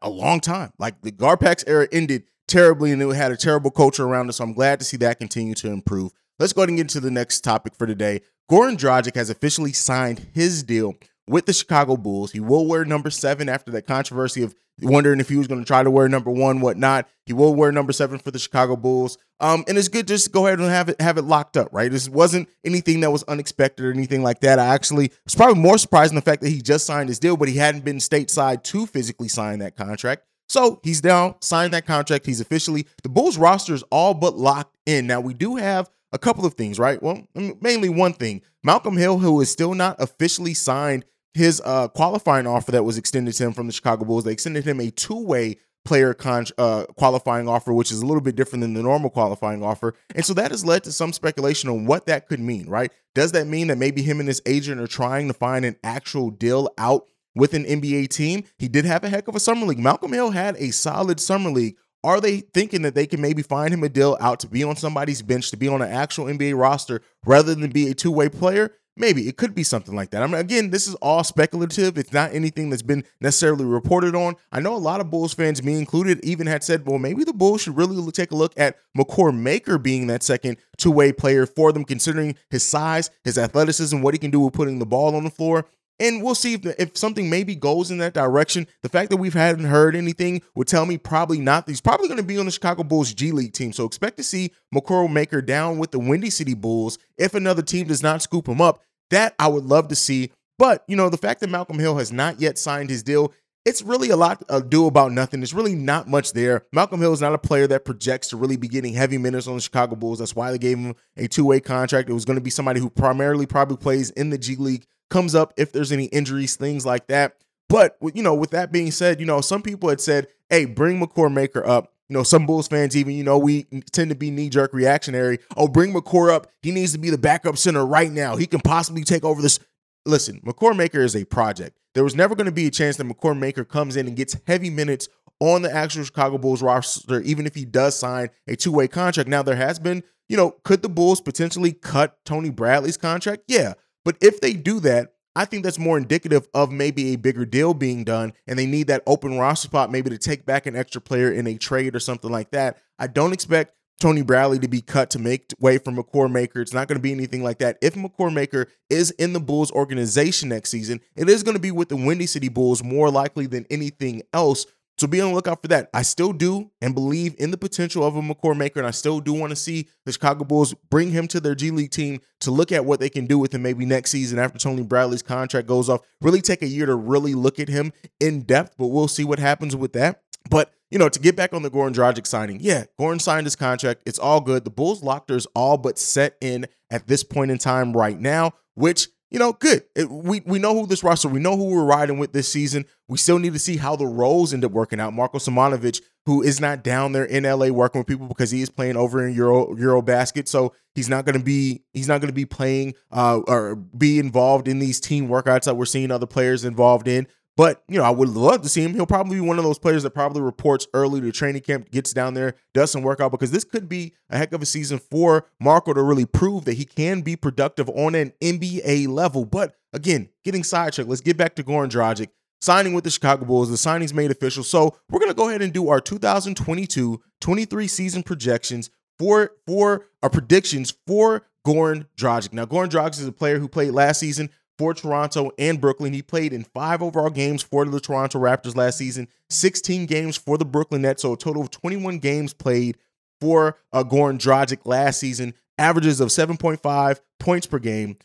a 0.00 0.10
long 0.10 0.40
time. 0.40 0.72
Like 0.78 1.00
the 1.02 1.12
Garpax 1.12 1.64
era 1.66 1.88
ended 1.90 2.24
terribly 2.46 2.92
and 2.92 3.02
it 3.02 3.14
had 3.14 3.32
a 3.32 3.36
terrible 3.36 3.70
culture 3.70 4.04
around 4.04 4.28
us. 4.28 4.36
So 4.36 4.44
I'm 4.44 4.52
glad 4.52 4.78
to 4.80 4.84
see 4.84 4.96
that 4.98 5.18
continue 5.18 5.54
to 5.54 5.70
improve. 5.70 6.12
Let's 6.38 6.52
go 6.52 6.62
ahead 6.62 6.68
and 6.68 6.78
get 6.78 6.82
into 6.82 7.00
the 7.00 7.10
next 7.10 7.40
topic 7.40 7.74
for 7.74 7.86
today. 7.86 8.20
Goran 8.50 8.76
Dragic 8.76 9.14
has 9.14 9.30
officially 9.30 9.72
signed 9.72 10.28
his 10.34 10.62
deal 10.62 10.94
with 11.26 11.46
the 11.46 11.52
Chicago 11.52 11.96
Bulls. 11.96 12.32
He 12.32 12.40
will 12.40 12.66
wear 12.66 12.84
number 12.84 13.10
seven 13.10 13.48
after 13.48 13.70
that 13.72 13.86
controversy 13.86 14.42
of 14.42 14.54
wondering 14.80 15.20
if 15.20 15.28
he 15.28 15.36
was 15.36 15.46
going 15.46 15.60
to 15.60 15.66
try 15.66 15.82
to 15.82 15.90
wear 15.90 16.08
number 16.08 16.30
one, 16.30 16.60
whatnot. 16.60 17.08
He 17.26 17.32
will 17.32 17.54
wear 17.54 17.70
number 17.72 17.92
seven 17.92 18.18
for 18.18 18.30
the 18.30 18.38
Chicago 18.38 18.76
Bulls. 18.76 19.18
Um, 19.40 19.64
and 19.68 19.76
it's 19.76 19.88
good 19.88 20.08
just 20.08 20.26
to 20.26 20.30
go 20.30 20.46
ahead 20.46 20.58
and 20.58 20.68
have 20.68 20.88
it 20.88 21.00
have 21.00 21.18
it 21.18 21.22
locked 21.22 21.56
up, 21.56 21.68
right? 21.72 21.90
This 21.90 22.08
wasn't 22.08 22.48
anything 22.64 23.00
that 23.00 23.10
was 23.10 23.22
unexpected 23.24 23.84
or 23.84 23.92
anything 23.92 24.22
like 24.22 24.40
that. 24.40 24.58
I 24.58 24.66
actually 24.66 25.10
was 25.24 25.34
probably 25.34 25.60
more 25.60 25.78
surprised 25.78 26.12
in 26.12 26.16
the 26.16 26.22
fact 26.22 26.42
that 26.42 26.48
he 26.48 26.60
just 26.60 26.86
signed 26.86 27.08
his 27.08 27.18
deal, 27.18 27.36
but 27.36 27.48
he 27.48 27.56
hadn't 27.56 27.84
been 27.84 27.98
stateside 27.98 28.62
to 28.64 28.86
physically 28.86 29.28
sign 29.28 29.58
that 29.60 29.76
contract. 29.76 30.22
So 30.48 30.80
he's 30.82 31.00
down, 31.00 31.36
signed 31.40 31.72
that 31.72 31.86
contract. 31.86 32.26
He's 32.26 32.40
officially 32.40 32.86
the 33.02 33.08
Bulls 33.08 33.38
roster 33.38 33.74
is 33.74 33.82
all 33.90 34.14
but 34.14 34.36
locked 34.36 34.76
in. 34.86 35.06
Now 35.06 35.20
we 35.20 35.34
do 35.34 35.56
have 35.56 35.90
a 36.12 36.18
couple 36.18 36.44
of 36.44 36.54
things, 36.54 36.78
right? 36.78 37.02
Well, 37.02 37.26
mainly 37.34 37.88
one 37.88 38.12
thing. 38.12 38.42
Malcolm 38.62 38.96
Hill, 38.96 39.18
who 39.18 39.40
is 39.40 39.50
still 39.50 39.74
not 39.74 39.96
officially 39.98 40.54
signed 40.54 41.04
his 41.34 41.62
uh, 41.64 41.88
qualifying 41.88 42.46
offer 42.46 42.72
that 42.72 42.84
was 42.84 42.98
extended 42.98 43.34
to 43.34 43.44
him 43.44 43.52
from 43.52 43.66
the 43.66 43.72
Chicago 43.72 44.04
Bulls, 44.04 44.24
they 44.24 44.32
extended 44.32 44.64
him 44.64 44.80
a 44.80 44.90
two-way 44.90 45.58
player 45.84 46.14
con- 46.14 46.46
uh, 46.58 46.84
qualifying 46.96 47.48
offer, 47.48 47.72
which 47.72 47.90
is 47.90 48.00
a 48.02 48.06
little 48.06 48.20
bit 48.20 48.36
different 48.36 48.62
than 48.62 48.74
the 48.74 48.82
normal 48.82 49.10
qualifying 49.10 49.62
offer. 49.62 49.94
And 50.14 50.24
so 50.24 50.34
that 50.34 50.50
has 50.50 50.64
led 50.64 50.84
to 50.84 50.92
some 50.92 51.12
speculation 51.12 51.68
on 51.70 51.86
what 51.86 52.06
that 52.06 52.28
could 52.28 52.40
mean, 52.40 52.68
right? 52.68 52.92
Does 53.14 53.32
that 53.32 53.46
mean 53.46 53.68
that 53.68 53.78
maybe 53.78 54.02
him 54.02 54.20
and 54.20 54.28
his 54.28 54.42
agent 54.46 54.80
are 54.80 54.86
trying 54.86 55.28
to 55.28 55.34
find 55.34 55.64
an 55.64 55.76
actual 55.82 56.30
deal 56.30 56.70
out 56.78 57.06
with 57.34 57.54
an 57.54 57.64
NBA 57.64 58.08
team? 58.08 58.44
He 58.58 58.68
did 58.68 58.84
have 58.84 59.04
a 59.04 59.08
heck 59.08 59.28
of 59.28 59.34
a 59.34 59.40
summer 59.40 59.66
league. 59.66 59.78
Malcolm 59.78 60.12
Hill 60.12 60.30
had 60.30 60.56
a 60.56 60.70
solid 60.70 61.20
summer 61.20 61.50
league. 61.50 61.76
Are 62.04 62.20
they 62.20 62.40
thinking 62.40 62.82
that 62.82 62.94
they 62.94 63.06
can 63.06 63.20
maybe 63.20 63.42
find 63.42 63.72
him 63.72 63.84
a 63.84 63.88
deal 63.88 64.16
out 64.20 64.40
to 64.40 64.48
be 64.48 64.64
on 64.64 64.74
somebody's 64.74 65.22
bench, 65.22 65.50
to 65.50 65.56
be 65.56 65.68
on 65.68 65.82
an 65.82 65.90
actual 65.90 66.24
NBA 66.24 66.58
roster 66.58 67.00
rather 67.24 67.54
than 67.54 67.70
be 67.70 67.88
a 67.88 67.94
two 67.94 68.10
way 68.10 68.28
player? 68.28 68.72
Maybe 68.94 69.26
it 69.26 69.38
could 69.38 69.54
be 69.54 69.62
something 69.62 69.94
like 69.94 70.10
that. 70.10 70.22
I 70.22 70.26
mean, 70.26 70.36
again, 70.36 70.70
this 70.70 70.86
is 70.86 70.94
all 70.96 71.24
speculative. 71.24 71.96
It's 71.96 72.12
not 72.12 72.34
anything 72.34 72.68
that's 72.68 72.82
been 72.82 73.04
necessarily 73.20 73.64
reported 73.64 74.14
on. 74.14 74.36
I 74.50 74.60
know 74.60 74.74
a 74.74 74.76
lot 74.76 75.00
of 75.00 75.10
Bulls 75.10 75.32
fans, 75.32 75.62
me 75.62 75.78
included, 75.78 76.20
even 76.22 76.46
had 76.46 76.62
said, 76.62 76.86
well, 76.86 76.98
maybe 76.98 77.24
the 77.24 77.32
Bulls 77.32 77.62
should 77.62 77.76
really 77.76 78.10
take 78.12 78.32
a 78.32 78.36
look 78.36 78.52
at 78.58 78.76
Makur 78.96 79.34
Maker 79.34 79.78
being 79.78 80.08
that 80.08 80.22
second 80.22 80.58
two 80.76 80.90
way 80.90 81.10
player 81.10 81.46
for 81.46 81.72
them, 81.72 81.84
considering 81.84 82.36
his 82.50 82.66
size, 82.66 83.10
his 83.24 83.38
athleticism, 83.38 84.02
what 84.02 84.12
he 84.12 84.18
can 84.18 84.30
do 84.30 84.40
with 84.40 84.52
putting 84.52 84.78
the 84.78 84.86
ball 84.86 85.16
on 85.16 85.24
the 85.24 85.30
floor. 85.30 85.66
And 86.00 86.22
we'll 86.22 86.34
see 86.34 86.54
if, 86.54 86.66
if 86.78 86.96
something 86.96 87.30
maybe 87.30 87.54
goes 87.54 87.90
in 87.90 87.98
that 87.98 88.14
direction. 88.14 88.66
The 88.82 88.88
fact 88.88 89.10
that 89.10 89.18
we've 89.18 89.34
hadn't 89.34 89.66
heard 89.66 89.94
anything 89.94 90.42
would 90.54 90.66
tell 90.66 90.86
me 90.86 90.98
probably 90.98 91.38
not. 91.38 91.68
He's 91.68 91.80
probably 91.80 92.08
going 92.08 92.18
to 92.18 92.26
be 92.26 92.38
on 92.38 92.46
the 92.46 92.52
Chicago 92.52 92.82
Bulls 92.82 93.14
G 93.14 93.30
League 93.30 93.52
team. 93.52 93.72
So 93.72 93.84
expect 93.84 94.16
to 94.16 94.22
see 94.22 94.52
Makur 94.74 95.10
Maker 95.10 95.42
down 95.42 95.78
with 95.78 95.90
the 95.90 95.98
Windy 95.98 96.30
City 96.30 96.54
Bulls 96.54 96.98
if 97.18 97.34
another 97.34 97.62
team 97.62 97.86
does 97.86 98.02
not 98.02 98.22
scoop 98.22 98.48
him 98.48 98.60
up. 98.60 98.80
That 99.10 99.34
I 99.38 99.48
would 99.48 99.64
love 99.64 99.88
to 99.88 99.94
see. 99.94 100.32
But, 100.58 100.84
you 100.86 100.96
know, 100.96 101.08
the 101.08 101.16
fact 101.16 101.40
that 101.40 101.50
Malcolm 101.50 101.78
Hill 101.78 101.98
has 101.98 102.12
not 102.12 102.40
yet 102.40 102.58
signed 102.58 102.90
his 102.90 103.02
deal, 103.02 103.32
it's 103.64 103.82
really 103.82 104.10
a 104.10 104.16
lot 104.16 104.46
to 104.48 104.60
do 104.60 104.86
about 104.86 105.12
nothing. 105.12 105.40
There's 105.40 105.54
really 105.54 105.74
not 105.74 106.08
much 106.08 106.32
there. 106.32 106.66
Malcolm 106.72 107.00
Hill 107.00 107.12
is 107.12 107.20
not 107.20 107.34
a 107.34 107.38
player 107.38 107.66
that 107.68 107.84
projects 107.84 108.28
to 108.28 108.36
really 108.36 108.56
be 108.56 108.68
getting 108.68 108.94
heavy 108.94 109.18
minutes 109.18 109.46
on 109.46 109.54
the 109.54 109.60
Chicago 109.60 109.94
Bulls. 109.94 110.18
That's 110.18 110.34
why 110.34 110.50
they 110.50 110.58
gave 110.58 110.78
him 110.78 110.94
a 111.16 111.28
two 111.28 111.44
way 111.44 111.60
contract. 111.60 112.08
It 112.08 112.14
was 112.14 112.24
going 112.24 112.38
to 112.38 112.42
be 112.42 112.50
somebody 112.50 112.80
who 112.80 112.90
primarily 112.90 113.46
probably 113.46 113.76
plays 113.76 114.10
in 114.10 114.30
the 114.30 114.38
G 114.38 114.56
League 114.56 114.86
comes 115.12 115.34
up 115.34 115.52
if 115.56 115.70
there's 115.72 115.92
any 115.92 116.06
injuries, 116.06 116.56
things 116.56 116.84
like 116.84 117.06
that. 117.08 117.36
But 117.68 117.96
you 118.14 118.22
know, 118.22 118.34
with 118.34 118.50
that 118.50 118.72
being 118.72 118.90
said, 118.90 119.20
you 119.20 119.26
know, 119.26 119.40
some 119.40 119.62
people 119.62 119.88
had 119.88 120.00
said, 120.00 120.28
"Hey, 120.50 120.64
bring 120.64 121.00
Makur 121.00 121.32
Maker 121.32 121.64
up." 121.64 121.92
You 122.08 122.18
know, 122.18 122.24
some 122.24 122.44
Bulls 122.44 122.68
fans 122.68 122.94
even, 122.94 123.14
you 123.14 123.24
know, 123.24 123.38
we 123.38 123.62
tend 123.92 124.10
to 124.10 124.16
be 124.16 124.30
knee 124.30 124.50
jerk 124.50 124.74
reactionary. 124.74 125.38
Oh, 125.56 125.66
bring 125.68 125.94
Makur 125.94 126.30
up. 126.30 126.48
He 126.60 126.70
needs 126.70 126.92
to 126.92 126.98
be 126.98 127.08
the 127.08 127.16
backup 127.16 127.56
center 127.56 127.86
right 127.86 128.10
now. 128.10 128.36
He 128.36 128.46
can 128.46 128.60
possibly 128.60 129.02
take 129.02 129.24
over 129.24 129.40
this. 129.40 129.58
Listen, 130.04 130.40
Makur 130.44 130.76
Maker 130.76 131.00
is 131.00 131.16
a 131.16 131.24
project. 131.24 131.78
There 131.94 132.04
was 132.04 132.14
never 132.14 132.34
going 132.34 132.46
to 132.46 132.52
be 132.52 132.66
a 132.66 132.70
chance 132.70 132.96
that 132.96 133.06
Makur 133.06 133.38
Maker 133.38 133.64
comes 133.64 133.96
in 133.96 134.06
and 134.06 134.16
gets 134.16 134.36
heavy 134.46 134.68
minutes 134.68 135.08
on 135.40 135.62
the 135.62 135.74
actual 135.74 136.04
Chicago 136.04 136.36
Bulls 136.36 136.60
roster, 136.62 137.20
even 137.22 137.46
if 137.46 137.54
he 137.54 137.64
does 137.64 137.98
sign 137.98 138.28
a 138.46 138.56
two 138.56 138.72
way 138.72 138.88
contract. 138.88 139.28
Now, 139.30 139.42
there 139.42 139.56
has 139.56 139.78
been, 139.78 140.02
you 140.28 140.36
know, 140.36 140.56
could 140.64 140.82
the 140.82 140.90
Bulls 140.90 141.20
potentially 141.22 141.72
cut 141.72 142.18
Tony 142.26 142.50
Bradley's 142.50 142.98
contract? 142.98 143.44
Yeah. 143.48 143.74
But 144.04 144.16
if 144.20 144.40
they 144.40 144.52
do 144.52 144.80
that, 144.80 145.14
I 145.34 145.46
think 145.46 145.64
that's 145.64 145.78
more 145.78 145.96
indicative 145.96 146.46
of 146.52 146.70
maybe 146.70 147.12
a 147.12 147.16
bigger 147.16 147.46
deal 147.46 147.72
being 147.72 148.04
done, 148.04 148.34
and 148.46 148.58
they 148.58 148.66
need 148.66 148.88
that 148.88 149.02
open 149.06 149.38
roster 149.38 149.68
spot 149.68 149.90
maybe 149.90 150.10
to 150.10 150.18
take 150.18 150.44
back 150.44 150.66
an 150.66 150.76
extra 150.76 151.00
player 151.00 151.32
in 151.32 151.46
a 151.46 151.56
trade 151.56 151.96
or 151.96 152.00
something 152.00 152.30
like 152.30 152.50
that. 152.50 152.78
I 152.98 153.06
don't 153.06 153.32
expect 153.32 153.74
Tony 153.98 154.22
Bradley 154.22 154.58
to 154.58 154.68
be 154.68 154.82
cut 154.82 155.10
to 155.10 155.18
make 155.18 155.52
way 155.58 155.78
for 155.78 155.92
Makur 155.92 156.30
Maker. 156.30 156.60
It's 156.60 156.74
not 156.74 156.88
going 156.88 156.98
to 156.98 157.02
be 157.02 157.12
anything 157.12 157.42
like 157.42 157.58
that. 157.58 157.78
If 157.80 157.94
Makur 157.94 158.34
Maker 158.34 158.66
is 158.90 159.12
in 159.12 159.32
the 159.32 159.40
Bulls 159.40 159.70
organization 159.70 160.48
next 160.48 160.70
season, 160.70 161.00
it 161.14 161.30
is 161.30 161.42
going 161.42 161.54
to 161.54 161.60
be 161.60 161.70
with 161.70 161.88
the 161.88 161.96
Windy 161.96 162.26
City 162.26 162.48
Bulls 162.48 162.82
more 162.82 163.10
likely 163.10 163.46
than 163.46 163.64
anything 163.70 164.22
else. 164.34 164.66
So 165.02 165.08
be 165.08 165.20
on 165.20 165.30
the 165.30 165.34
lookout 165.34 165.60
for 165.60 165.66
that. 165.66 165.90
I 165.92 166.02
still 166.02 166.32
do 166.32 166.70
and 166.80 166.94
believe 166.94 167.34
in 167.36 167.50
the 167.50 167.56
potential 167.56 168.06
of 168.06 168.14
a 168.14 168.22
Makur 168.22 168.56
Maker, 168.56 168.78
and 168.78 168.86
I 168.86 168.92
still 168.92 169.18
do 169.18 169.32
want 169.32 169.50
to 169.50 169.56
see 169.56 169.88
the 170.06 170.12
Chicago 170.12 170.44
Bulls 170.44 170.74
bring 170.90 171.10
him 171.10 171.26
to 171.26 171.40
their 171.40 171.56
G 171.56 171.72
League 171.72 171.90
team 171.90 172.20
to 172.38 172.52
look 172.52 172.70
at 172.70 172.84
what 172.84 173.00
they 173.00 173.08
can 173.08 173.26
do 173.26 173.36
with 173.36 173.52
him 173.52 173.62
maybe 173.62 173.84
next 173.84 174.12
season 174.12 174.38
after 174.38 174.60
Tony 174.60 174.84
Bradley's 174.84 175.20
contract 175.20 175.66
goes 175.66 175.88
off. 175.88 176.02
Really 176.20 176.40
take 176.40 176.62
a 176.62 176.68
year 176.68 176.86
to 176.86 176.94
really 176.94 177.34
look 177.34 177.58
at 177.58 177.66
him 177.66 177.92
in 178.20 178.42
depth, 178.42 178.76
but 178.78 178.86
we'll 178.86 179.08
see 179.08 179.24
what 179.24 179.40
happens 179.40 179.74
with 179.74 179.92
that. 179.94 180.22
But 180.48 180.72
you 180.88 181.00
know, 181.00 181.08
to 181.08 181.18
get 181.18 181.34
back 181.34 181.52
on 181.52 181.62
the 181.62 181.70
Goran 181.72 181.94
Dragic 181.94 182.24
signing, 182.24 182.58
yeah, 182.60 182.84
Goran 183.00 183.20
signed 183.20 183.46
his 183.46 183.56
contract. 183.56 184.02
It's 184.06 184.20
all 184.20 184.40
good. 184.40 184.62
The 184.62 184.70
Bulls' 184.70 185.02
locker 185.02 185.34
is 185.34 185.48
all 185.56 185.78
but 185.78 185.98
set 185.98 186.36
in 186.40 186.68
at 186.92 187.08
this 187.08 187.24
point 187.24 187.50
in 187.50 187.58
time 187.58 187.92
right 187.92 188.20
now, 188.20 188.52
which 188.74 189.08
you 189.32 189.38
know, 189.38 189.54
good. 189.54 189.82
It, 189.96 190.10
we 190.10 190.42
we 190.44 190.58
know 190.58 190.74
who 190.74 190.86
this 190.86 191.02
roster, 191.02 191.26
we 191.26 191.40
know 191.40 191.56
who 191.56 191.64
we're 191.64 191.84
riding 191.84 192.18
with 192.18 192.34
this 192.34 192.52
season. 192.52 192.84
We 193.08 193.16
still 193.16 193.38
need 193.38 193.54
to 193.54 193.58
see 193.58 193.78
how 193.78 193.96
the 193.96 194.06
roles 194.06 194.52
end 194.52 194.62
up 194.62 194.72
working 194.72 195.00
out. 195.00 195.14
Marko 195.14 195.38
Simonovic, 195.38 196.02
who 196.26 196.42
is 196.42 196.60
not 196.60 196.84
down 196.84 197.12
there 197.12 197.24
in 197.24 197.44
LA 197.44 197.68
working 197.68 198.00
with 198.00 198.06
people 198.06 198.26
because 198.26 198.50
he 198.50 198.60
is 198.60 198.68
playing 198.68 198.98
over 198.98 199.26
in 199.26 199.34
Euro 199.34 199.74
Euro 199.78 200.02
basket, 200.02 200.48
so 200.48 200.74
he's 200.94 201.08
not 201.08 201.24
going 201.24 201.38
to 201.38 201.42
be 201.42 201.82
he's 201.94 202.08
not 202.08 202.20
going 202.20 202.28
to 202.28 202.34
be 202.34 202.44
playing 202.44 202.92
uh, 203.10 203.40
or 203.46 203.74
be 203.74 204.18
involved 204.18 204.68
in 204.68 204.80
these 204.80 205.00
team 205.00 205.28
workouts 205.28 205.64
that 205.64 205.78
we're 205.78 205.86
seeing 205.86 206.10
other 206.10 206.26
players 206.26 206.62
involved 206.62 207.08
in. 207.08 207.26
But, 207.56 207.82
you 207.86 207.98
know, 207.98 208.04
I 208.04 208.10
would 208.10 208.30
love 208.30 208.62
to 208.62 208.68
see 208.68 208.82
him. 208.82 208.94
He'll 208.94 209.06
probably 209.06 209.36
be 209.36 209.40
one 209.40 209.58
of 209.58 209.64
those 209.64 209.78
players 209.78 210.02
that 210.04 210.12
probably 210.12 210.40
reports 210.40 210.86
early 210.94 211.20
to 211.20 211.32
training 211.32 211.62
camp, 211.62 211.90
gets 211.90 212.12
down 212.12 212.32
there, 212.34 212.54
does 212.72 212.90
some 212.90 213.02
workout, 213.02 213.30
because 213.30 213.50
this 213.50 213.64
could 213.64 213.88
be 213.88 214.14
a 214.30 214.38
heck 214.38 214.52
of 214.52 214.62
a 214.62 214.66
season 214.66 214.98
for 214.98 215.46
Marko 215.60 215.92
to 215.92 216.02
really 216.02 216.24
prove 216.24 216.64
that 216.64 216.74
he 216.74 216.84
can 216.84 217.20
be 217.20 217.36
productive 217.36 217.90
on 217.90 218.14
an 218.14 218.32
NBA 218.40 219.08
level. 219.08 219.44
But 219.44 219.76
again, 219.92 220.30
getting 220.44 220.64
sidetracked, 220.64 221.10
let's 221.10 221.20
get 221.20 221.36
back 221.36 221.54
to 221.56 221.62
Goran 221.62 221.90
Dragic. 221.90 222.28
Signing 222.62 222.94
with 222.94 223.02
the 223.02 223.10
Chicago 223.10 223.44
Bulls, 223.44 223.70
the 223.70 223.76
signing's 223.76 224.14
made 224.14 224.30
official. 224.30 224.62
So 224.62 224.96
we're 225.10 225.18
to 225.26 225.34
go 225.34 225.48
ahead 225.48 225.62
and 225.62 225.72
do 225.72 225.88
our 225.88 226.00
2022 226.00 227.20
23 227.40 227.88
season 227.88 228.22
projections 228.22 228.88
for, 229.18 229.50
for 229.66 230.06
our 230.22 230.30
predictions 230.30 230.94
for 231.06 231.42
Goran 231.66 232.06
Dragic. 232.16 232.52
Now, 232.52 232.64
Goran 232.64 232.88
Dragic 232.88 233.20
is 233.20 233.26
a 233.26 233.32
player 233.32 233.58
who 233.58 233.68
played 233.68 233.90
last 233.90 234.20
season 234.20 234.48
for 234.78 234.94
Toronto 234.94 235.50
and 235.58 235.80
Brooklyn. 235.80 236.12
He 236.12 236.22
played 236.22 236.52
in 236.52 236.64
five 236.64 237.02
overall 237.02 237.30
games 237.30 237.62
for 237.62 237.84
the 237.84 238.00
Toronto 238.00 238.38
Raptors 238.38 238.76
last 238.76 238.98
season, 238.98 239.28
16 239.50 240.06
games 240.06 240.36
for 240.36 240.58
the 240.58 240.64
Brooklyn 240.64 241.02
Nets, 241.02 241.22
so 241.22 241.32
a 241.32 241.36
total 241.36 241.62
of 241.62 241.70
21 241.70 242.18
games 242.18 242.52
played 242.52 242.96
for 243.40 243.78
uh, 243.92 244.04
Goran 244.04 244.38
Dragic 244.38 244.80
last 244.84 245.20
season. 245.20 245.54
Averages 245.78 246.20
of 246.20 246.28
7.5 246.28 247.20
points 247.40 247.66
per 247.66 247.78
game, 247.78 248.16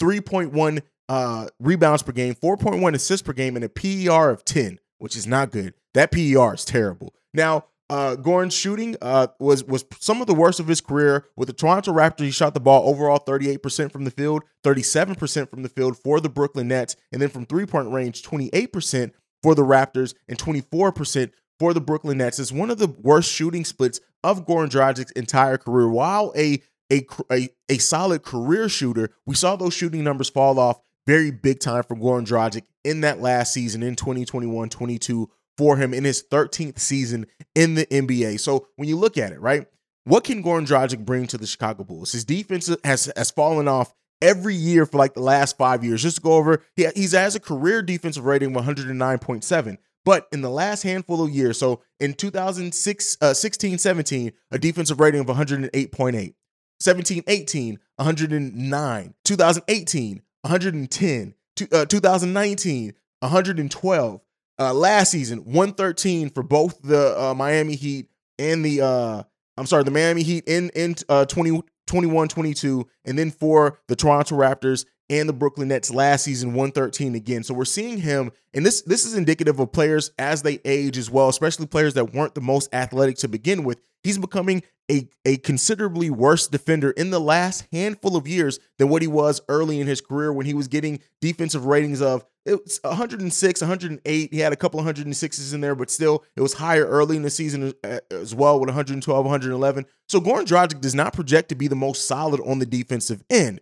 3.1 0.00 0.82
uh, 1.08 1.48
rebounds 1.58 2.02
per 2.02 2.12
game, 2.12 2.34
4.1 2.34 2.94
assists 2.94 3.26
per 3.26 3.32
game, 3.32 3.56
and 3.56 3.64
a 3.64 3.68
PER 3.68 4.30
of 4.30 4.44
10, 4.44 4.78
which 4.98 5.16
is 5.16 5.26
not 5.26 5.50
good. 5.50 5.74
That 5.94 6.10
PER 6.10 6.54
is 6.54 6.64
terrible. 6.64 7.14
Now, 7.34 7.66
uh, 7.92 8.48
shooting 8.48 8.96
uh, 9.02 9.26
was 9.38 9.64
was 9.64 9.84
some 10.00 10.20
of 10.20 10.26
the 10.26 10.34
worst 10.34 10.60
of 10.60 10.66
his 10.66 10.80
career. 10.80 11.26
With 11.36 11.48
the 11.48 11.52
Toronto 11.52 11.92
Raptors, 11.92 12.24
he 12.24 12.30
shot 12.30 12.54
the 12.54 12.60
ball 12.60 12.88
overall 12.88 13.18
38% 13.18 13.92
from 13.92 14.04
the 14.04 14.10
field, 14.10 14.44
37% 14.64 15.50
from 15.50 15.62
the 15.62 15.68
field 15.68 15.98
for 15.98 16.18
the 16.18 16.30
Brooklyn 16.30 16.68
Nets, 16.68 16.96
and 17.12 17.20
then 17.20 17.28
from 17.28 17.44
three 17.44 17.66
point 17.66 17.90
range, 17.90 18.22
28% 18.22 19.12
for 19.42 19.54
the 19.54 19.62
Raptors 19.62 20.14
and 20.26 20.38
24% 20.38 21.32
for 21.58 21.74
the 21.74 21.80
Brooklyn 21.80 22.18
Nets. 22.18 22.38
It's 22.38 22.50
one 22.50 22.70
of 22.70 22.78
the 22.78 22.88
worst 22.88 23.30
shooting 23.30 23.64
splits 23.64 24.00
of 24.24 24.46
Goran 24.46 24.70
Dragic's 24.70 25.10
entire 25.12 25.58
career. 25.58 25.88
While 25.88 26.32
a, 26.34 26.62
a 26.90 27.06
a 27.30 27.50
a 27.68 27.78
solid 27.78 28.22
career 28.22 28.70
shooter, 28.70 29.10
we 29.26 29.34
saw 29.34 29.56
those 29.56 29.74
shooting 29.74 30.02
numbers 30.02 30.30
fall 30.30 30.58
off 30.58 30.80
very 31.06 31.30
big 31.30 31.60
time 31.60 31.82
for 31.82 31.96
Goran 31.96 32.24
Dragic 32.24 32.62
in 32.84 33.02
that 33.02 33.20
last 33.20 33.52
season 33.52 33.82
in 33.82 33.96
2021-22 33.96 35.26
for 35.56 35.76
him 35.76 35.92
in 35.92 36.04
his 36.04 36.24
13th 36.30 36.78
season 36.78 37.26
in 37.54 37.74
the 37.74 37.86
NBA. 37.86 38.40
So 38.40 38.68
when 38.76 38.88
you 38.88 38.96
look 38.96 39.18
at 39.18 39.32
it, 39.32 39.40
right, 39.40 39.66
what 40.04 40.24
can 40.24 40.42
Goran 40.42 40.66
Dragic 40.66 41.04
bring 41.04 41.26
to 41.28 41.38
the 41.38 41.46
Chicago 41.46 41.84
Bulls? 41.84 42.12
His 42.12 42.24
defense 42.24 42.74
has 42.84 43.12
has 43.16 43.30
fallen 43.30 43.68
off 43.68 43.94
every 44.20 44.54
year 44.54 44.86
for 44.86 44.98
like 44.98 45.14
the 45.14 45.20
last 45.20 45.56
five 45.56 45.84
years. 45.84 46.02
Just 46.02 46.16
to 46.16 46.22
go 46.22 46.34
over, 46.34 46.62
he, 46.74 46.86
he's 46.94 47.12
has 47.12 47.34
a 47.34 47.40
career 47.40 47.82
defensive 47.82 48.24
rating 48.24 48.54
of 48.56 48.64
109.7. 48.64 49.76
But 50.04 50.26
in 50.32 50.40
the 50.40 50.50
last 50.50 50.82
handful 50.82 51.22
of 51.22 51.30
years, 51.30 51.58
so 51.58 51.82
in 52.00 52.14
2006, 52.14 53.18
uh, 53.20 53.34
16, 53.34 53.78
17, 53.78 54.32
a 54.50 54.58
defensive 54.58 54.98
rating 54.98 55.20
of 55.20 55.26
108.8. 55.26 56.34
17, 56.80 57.22
18, 57.28 57.78
109. 57.96 59.14
2018, 59.24 60.22
110. 60.40 61.34
uh, 61.72 61.84
2019, 61.84 62.94
112. 63.20 64.20
Uh, 64.58 64.72
last 64.74 65.10
season, 65.10 65.38
113 65.44 66.30
for 66.30 66.42
both 66.42 66.80
the 66.82 67.18
uh, 67.20 67.34
Miami 67.34 67.74
Heat 67.74 68.08
and 68.38 68.64
the 68.64 68.80
uh, 68.82 69.22
I'm 69.56 69.66
sorry, 69.66 69.84
the 69.84 69.90
Miami 69.90 70.22
Heat 70.22 70.44
in 70.46 70.70
in 70.70 70.94
uh, 71.08 71.24
20, 71.24 71.62
21 71.86 72.28
22, 72.28 72.86
and 73.04 73.18
then 73.18 73.30
for 73.30 73.80
the 73.88 73.96
Toronto 73.96 74.36
Raptors 74.36 74.86
and 75.10 75.28
the 75.28 75.32
Brooklyn 75.32 75.68
Nets 75.68 75.90
last 75.90 76.24
season 76.24 76.50
113 76.50 77.14
again. 77.14 77.42
So 77.44 77.54
we're 77.54 77.64
seeing 77.64 77.98
him 77.98 78.30
and 78.54 78.64
this 78.64 78.82
this 78.82 79.04
is 79.04 79.14
indicative 79.14 79.60
of 79.60 79.72
players 79.72 80.10
as 80.18 80.42
they 80.42 80.58
age 80.64 80.96
as 80.96 81.10
well, 81.10 81.28
especially 81.28 81.66
players 81.66 81.94
that 81.94 82.14
weren't 82.14 82.34
the 82.34 82.40
most 82.40 82.72
athletic 82.74 83.16
to 83.18 83.28
begin 83.28 83.64
with. 83.64 83.78
He's 84.02 84.18
becoming 84.18 84.62
a, 84.90 85.08
a 85.24 85.36
considerably 85.38 86.10
worse 86.10 86.48
defender 86.48 86.90
in 86.90 87.10
the 87.10 87.20
last 87.20 87.66
handful 87.72 88.16
of 88.16 88.26
years 88.26 88.58
than 88.78 88.88
what 88.88 89.02
he 89.02 89.08
was 89.08 89.40
early 89.48 89.80
in 89.80 89.86
his 89.86 90.00
career 90.00 90.32
when 90.32 90.46
he 90.46 90.54
was 90.54 90.68
getting 90.68 91.00
defensive 91.20 91.66
ratings 91.66 92.02
of 92.02 92.24
it 92.44 92.60
was 92.64 92.80
106, 92.82 93.60
108. 93.60 94.34
He 94.34 94.40
had 94.40 94.52
a 94.52 94.56
couple 94.56 94.80
of 94.80 94.86
106s 94.86 95.54
in 95.54 95.60
there, 95.60 95.76
but 95.76 95.90
still 95.90 96.24
it 96.34 96.40
was 96.40 96.54
higher 96.54 96.84
early 96.84 97.16
in 97.16 97.22
the 97.22 97.30
season 97.30 97.72
as 98.10 98.34
well 98.34 98.58
with 98.58 98.68
112, 98.68 99.24
111. 99.24 99.86
So 100.08 100.20
Goran 100.20 100.44
Dragic 100.44 100.80
does 100.80 100.94
not 100.94 101.12
project 101.12 101.50
to 101.50 101.54
be 101.54 101.68
the 101.68 101.76
most 101.76 102.08
solid 102.08 102.40
on 102.40 102.58
the 102.58 102.66
defensive 102.66 103.22
end. 103.30 103.60